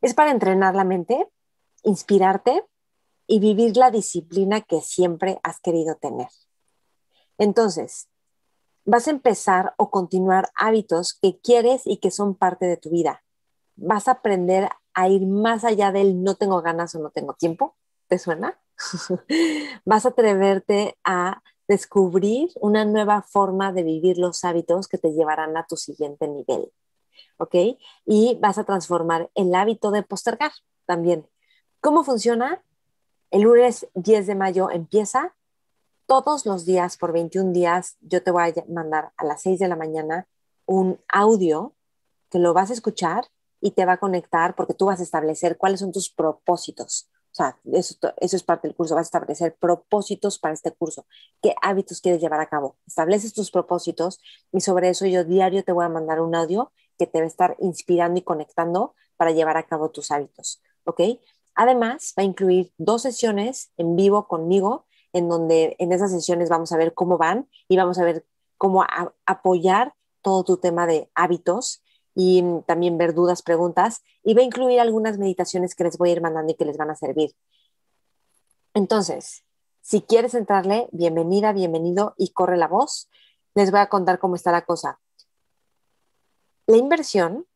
es 0.01 0.13
para 0.13 0.31
entrenar 0.31 0.75
la 0.75 0.83
mente, 0.83 1.27
inspirarte 1.83 2.63
y 3.27 3.39
vivir 3.39 3.75
la 3.77 3.91
disciplina 3.91 4.61
que 4.61 4.81
siempre 4.81 5.39
has 5.43 5.59
querido 5.59 5.95
tener. 5.95 6.29
Entonces, 7.37 8.09
vas 8.85 9.07
a 9.07 9.11
empezar 9.11 9.73
o 9.77 9.91
continuar 9.91 10.49
hábitos 10.55 11.17
que 11.21 11.39
quieres 11.39 11.81
y 11.85 11.97
que 11.97 12.09
son 12.09 12.35
parte 12.35 12.65
de 12.65 12.77
tu 12.77 12.89
vida. 12.89 13.23
Vas 13.75 14.07
a 14.07 14.11
aprender 14.11 14.69
a 14.93 15.09
ir 15.09 15.27
más 15.27 15.63
allá 15.63 15.91
del 15.91 16.23
no 16.23 16.35
tengo 16.35 16.61
ganas 16.61 16.95
o 16.95 16.99
no 16.99 17.11
tengo 17.11 17.33
tiempo. 17.33 17.75
¿Te 18.07 18.17
suena? 18.17 18.59
vas 19.85 20.05
a 20.05 20.09
atreverte 20.09 20.97
a 21.03 21.41
descubrir 21.67 22.49
una 22.61 22.85
nueva 22.85 23.21
forma 23.21 23.73
de 23.73 23.83
vivir 23.83 24.17
los 24.17 24.45
hábitos 24.45 24.87
que 24.87 24.97
te 24.97 25.11
llevarán 25.11 25.57
a 25.57 25.65
tu 25.67 25.75
siguiente 25.75 26.27
nivel. 26.27 26.71
¿Ok? 27.37 27.55
Y 28.05 28.37
vas 28.41 28.57
a 28.57 28.63
transformar 28.63 29.29
el 29.35 29.53
hábito 29.55 29.91
de 29.91 30.03
postergar 30.03 30.51
también. 30.85 31.27
¿Cómo 31.81 32.03
funciona? 32.03 32.63
El 33.29 33.41
lunes 33.41 33.87
10 33.93 34.27
de 34.27 34.35
mayo 34.35 34.69
empieza 34.71 35.35
todos 36.07 36.45
los 36.45 36.65
días 36.65 36.97
por 36.97 37.11
21 37.11 37.51
días 37.51 37.97
yo 38.01 38.23
te 38.23 38.31
voy 38.31 38.43
a 38.43 38.53
mandar 38.69 39.11
a 39.17 39.25
las 39.25 39.41
6 39.41 39.59
de 39.59 39.67
la 39.67 39.75
mañana 39.75 40.27
un 40.65 40.99
audio 41.09 41.75
que 42.29 42.39
lo 42.39 42.53
vas 42.53 42.69
a 42.69 42.73
escuchar 42.73 43.25
y 43.59 43.71
te 43.71 43.85
va 43.85 43.93
a 43.93 43.97
conectar 43.97 44.55
porque 44.55 44.73
tú 44.73 44.85
vas 44.85 44.99
a 44.99 45.03
establecer 45.03 45.57
cuáles 45.57 45.81
son 45.81 45.91
tus 45.91 46.09
propósitos. 46.09 47.09
O 47.31 47.35
sea, 47.37 47.57
eso, 47.73 47.95
eso 48.17 48.35
es 48.35 48.43
parte 48.43 48.67
del 48.67 48.75
curso, 48.75 48.95
vas 48.95 49.07
a 49.07 49.11
establecer 49.11 49.55
propósitos 49.55 50.39
para 50.39 50.53
este 50.53 50.71
curso. 50.71 51.05
¿Qué 51.41 51.53
hábitos 51.61 52.01
quieres 52.01 52.21
llevar 52.21 52.39
a 52.39 52.47
cabo? 52.47 52.77
Estableces 52.87 53.33
tus 53.33 53.51
propósitos 53.51 54.19
y 54.51 54.61
sobre 54.61 54.89
eso 54.89 55.05
yo 55.05 55.23
diario 55.23 55.63
te 55.63 55.71
voy 55.71 55.85
a 55.85 55.89
mandar 55.89 56.21
un 56.21 56.35
audio 56.35 56.71
que 56.97 57.07
te 57.07 57.19
va 57.19 57.25
a 57.25 57.27
estar 57.27 57.55
inspirando 57.59 58.19
y 58.19 58.23
conectando 58.23 58.93
para 59.17 59.31
llevar 59.31 59.57
a 59.57 59.63
cabo 59.63 59.89
tus 59.89 60.11
hábitos. 60.11 60.61
¿Ok? 60.85 61.01
Además, 61.55 62.13
va 62.17 62.21
a 62.21 62.25
incluir 62.25 62.71
dos 62.77 63.01
sesiones 63.01 63.71
en 63.77 63.95
vivo 63.95 64.27
conmigo 64.27 64.85
en 65.13 65.27
donde 65.27 65.75
en 65.79 65.91
esas 65.91 66.11
sesiones 66.11 66.49
vamos 66.49 66.71
a 66.71 66.77
ver 66.77 66.93
cómo 66.93 67.17
van 67.17 67.49
y 67.67 67.77
vamos 67.77 67.97
a 67.97 68.03
ver 68.03 68.25
cómo 68.57 68.85
apoyar 69.25 69.93
todo 70.21 70.43
tu 70.43 70.57
tema 70.57 70.85
de 70.85 71.09
hábitos 71.15 71.81
y 72.13 72.43
también 72.65 72.97
ver 72.97 73.13
dudas, 73.13 73.41
preguntas 73.41 74.03
y 74.23 74.33
va 74.33 74.41
a 74.41 74.45
incluir 74.45 74.79
algunas 74.79 75.17
meditaciones 75.17 75.75
que 75.75 75.83
les 75.83 75.97
voy 75.97 76.09
a 76.09 76.13
ir 76.13 76.21
mandando 76.21 76.51
y 76.51 76.55
que 76.55 76.65
les 76.65 76.77
van 76.77 76.89
a 76.89 76.95
servir. 76.95 77.35
Entonces, 78.73 79.43
si 79.81 80.01
quieres 80.01 80.33
entrarle, 80.33 80.89
bienvenida, 80.91 81.53
bienvenido 81.53 82.13
y 82.17 82.33
corre 82.33 82.57
la 82.57 82.67
voz. 82.67 83.09
Les 83.55 83.71
voy 83.71 83.79
a 83.79 83.89
contar 83.89 84.19
cómo 84.19 84.35
está 84.35 84.51
la 84.51 84.65
cosa. 84.65 84.99
La 86.67 86.75
inversión 86.75 87.47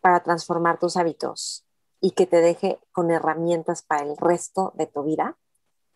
para 0.00 0.22
transformar 0.22 0.78
tus 0.78 0.98
hábitos 0.98 1.64
y 2.00 2.10
que 2.12 2.26
te 2.26 2.40
deje 2.40 2.78
con 2.92 3.10
herramientas 3.10 3.82
para 3.82 4.04
el 4.04 4.16
resto 4.18 4.72
de 4.76 4.86
tu 4.86 5.02
vida 5.02 5.38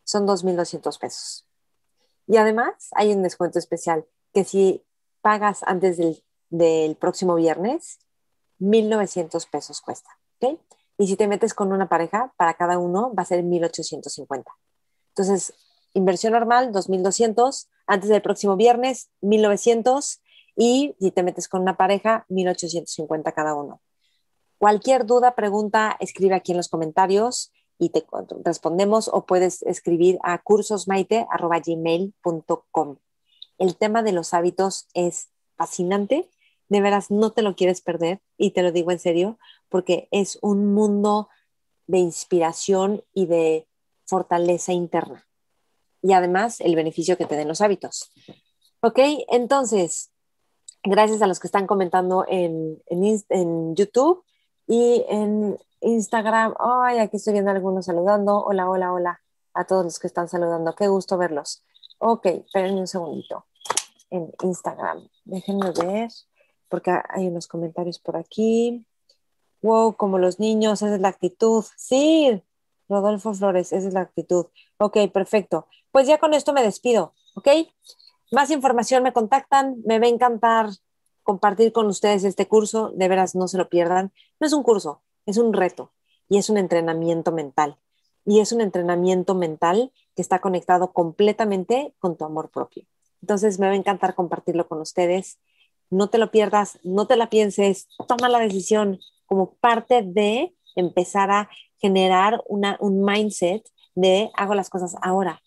son 0.05 0.27
2.200 0.27 0.99
pesos. 0.99 1.47
Y 2.27 2.39
además 2.39 2.89
hay 2.93 3.13
un 3.13 3.23
descuento 3.23 3.59
especial 3.59 4.07
que 4.33 4.45
si 4.45 4.85
pagas 5.21 5.63
antes 5.65 5.99
del, 5.99 6.97
próximo 6.97 7.35
viernes, 7.35 7.99
1.900 8.61 9.49
pesos 9.51 9.83
cuesta. 9.83 10.11
¿okay? 10.37 10.59
Y 10.97 11.09
si 11.09 11.17
te 11.17 11.29
metes 11.29 11.53
con 11.53 11.73
una 11.73 11.91
pareja, 11.91 12.33
para 12.39 12.55
cada 12.55 12.79
uno 12.79 13.13
va 13.15 13.23
a 13.23 13.27
ser 13.27 13.45
1.850. 13.45 14.45
Entonces, 15.09 15.53
inversión 15.93 16.33
normal, 16.33 16.73
2.200. 16.73 17.69
Antes 17.87 18.09
del 18.09 18.23
próximo 18.23 18.57
viernes, 18.57 19.11
1.900. 19.21 20.21
Y 20.57 20.95
si 21.01 21.11
te 21.11 21.23
metes 21.23 21.49
con 21.49 21.63
una 21.63 21.77
pareja, 21.77 22.27
1.850 22.29 23.33
cada 23.35 23.55
uno. 23.55 23.81
Cualquier 24.59 25.07
duda, 25.07 25.35
pregunta, 25.35 25.97
escribe 26.01 26.35
aquí 26.35 26.53
en 26.53 26.59
los 26.59 26.69
comentarios 26.69 27.53
y 27.79 27.89
te 27.91 28.05
respondemos 28.45 29.09
o 29.09 29.27
puedes 29.27 29.63
escribir 29.63 30.19
a 30.23 30.39
cursosmaite.gmail.com. 30.39 32.97
El 33.59 33.77
tema 33.77 34.03
de 34.03 34.13
los 34.13 34.33
hábitos 34.33 34.89
es 34.95 35.29
fascinante, 35.57 36.31
de 36.69 36.81
veras 36.81 37.11
no 37.11 37.33
te 37.33 37.43
lo 37.43 37.57
quieres 37.57 37.81
perder 37.81 38.21
y 38.37 38.53
te 38.53 38.63
lo 38.63 38.73
digo 38.73 38.91
en 38.91 38.99
serio 38.99 39.39
porque 39.69 40.09
es 40.11 40.39
un 40.41 40.73
mundo 40.73 41.29
de 41.87 41.99
inspiración 41.99 43.05
y 43.13 43.27
de 43.27 43.69
fortaleza 44.07 44.73
interna. 44.73 45.27
Y 46.03 46.13
además 46.13 46.61
el 46.61 46.77
beneficio 46.77 47.17
que 47.17 47.27
te 47.27 47.37
den 47.37 47.49
los 47.49 47.61
hábitos. 47.61 48.13
Ok, 48.81 48.99
entonces, 49.29 50.11
gracias 50.85 51.23
a 51.23 51.27
los 51.27 51.41
que 51.41 51.49
están 51.49 51.67
comentando 51.67 52.25
en, 52.29 52.83
en, 52.87 53.75
YouTube 53.75 54.23
y 54.67 55.05
en 55.09 55.59
Instagram. 55.81 56.55
Ay, 56.59 56.99
aquí 56.99 57.17
estoy 57.17 57.33
viendo 57.33 57.51
algunos 57.51 57.87
saludando. 57.87 58.45
Hola, 58.45 58.69
hola, 58.69 58.93
hola 58.93 59.21
a 59.55 59.65
todos 59.65 59.85
los 59.85 59.99
que 59.99 60.07
están 60.07 60.29
saludando. 60.29 60.75
Qué 60.75 60.89
gusto 60.89 61.17
verlos. 61.17 61.63
Ok, 61.99 62.27
espérenme 62.27 62.81
un 62.81 62.87
segundito. 62.87 63.47
En 64.11 64.33
Instagram. 64.43 65.09
Déjenme 65.25 65.73
ver, 65.73 66.11
porque 66.69 66.93
hay 67.09 67.27
unos 67.29 67.49
comentarios 67.49 67.99
por 67.99 68.17
aquí. 68.17 68.85
Wow, 69.63 69.97
como 69.97 70.19
los 70.19 70.39
niños, 70.39 70.83
esa 70.83 70.95
es 70.95 71.01
la 71.01 71.09
actitud. 71.09 71.65
Sí, 71.77 72.43
Rodolfo 72.89 73.33
Flores, 73.33 73.73
esa 73.73 73.89
es 73.89 73.95
la 73.95 74.01
actitud. 74.01 74.47
Ok, 74.79 74.99
perfecto. 75.13 75.67
Pues 75.91 76.07
ya 76.07 76.19
con 76.19 76.35
esto 76.35 76.53
me 76.53 76.63
despido, 76.63 77.15
¿ok? 77.35 77.49
Más 78.31 78.51
información 78.51 79.03
me 79.03 79.13
contactan, 79.13 79.77
me 79.85 79.99
va 79.99 80.07
a 80.07 80.11
encantar 80.11 80.71
compartir 81.25 81.73
con 81.73 81.87
ustedes 81.87 82.23
este 82.23 82.47
curso, 82.47 82.91
de 82.95 83.09
veras 83.09 83.35
no 83.35 83.49
se 83.49 83.59
lo 83.59 83.69
pierdan. 83.69 84.13
No 84.39 84.47
es 84.47 84.53
un 84.53 84.63
curso, 84.63 85.03
es 85.27 85.39
un 85.39 85.53
reto 85.53 85.93
y 86.29 86.39
es 86.39 86.51
un 86.51 86.59
entrenamiento 86.59 87.33
mental. 87.33 87.79
Y 88.25 88.41
es 88.41 88.53
un 88.53 88.61
entrenamiento 88.61 89.35
mental 89.35 89.93
que 90.15 90.23
está 90.23 90.39
conectado 90.41 90.93
completamente 90.93 91.95
con 91.99 92.17
tu 92.17 92.25
amor 92.25 92.51
propio. 92.51 92.85
Entonces 93.21 93.59
me 93.59 93.67
va 93.67 93.73
a 93.73 93.77
encantar 93.77 94.15
compartirlo 94.15 94.69
con 94.69 94.81
ustedes. 94.81 95.39
No 95.91 96.09
te 96.09 96.19
lo 96.19 96.31
pierdas, 96.31 96.79
no 96.83 97.07
te 97.07 97.17
la 97.17 97.29
pienses, 97.29 97.89
toma 98.07 98.29
la 98.29 98.39
decisión 98.39 99.01
como 99.27 99.55
parte 99.55 100.03
de 100.03 100.55
empezar 100.77 101.31
a 101.31 101.49
generar 101.79 102.43
una, 102.47 102.77
un 102.81 103.05
mindset 103.05 103.67
de 103.95 104.31
hago 104.35 104.55
las 104.55 104.71
cosas 104.71 104.97
ahora. 105.03 105.41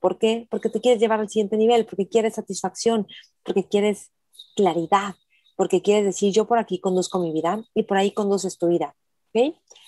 ¿Por 0.00 0.18
qué? 0.18 0.46
Porque 0.50 0.68
te 0.68 0.80
quieres 0.80 1.00
llevar 1.00 1.20
al 1.20 1.28
siguiente 1.28 1.56
nivel, 1.56 1.84
porque 1.86 2.08
quieres 2.08 2.34
satisfacción, 2.34 3.06
porque 3.44 3.64
quieres 3.64 4.10
claridad, 4.56 5.14
porque 5.56 5.82
quieres 5.82 6.04
decir, 6.04 6.32
yo 6.32 6.46
por 6.46 6.58
aquí 6.58 6.80
conduzco 6.80 7.18
mi 7.18 7.32
vida 7.32 7.62
y 7.74 7.82
por 7.82 7.96
ahí 7.96 8.12
conduces 8.12 8.58
tu 8.58 8.68
vida. 8.68 8.94
¿Ok? 9.34 9.54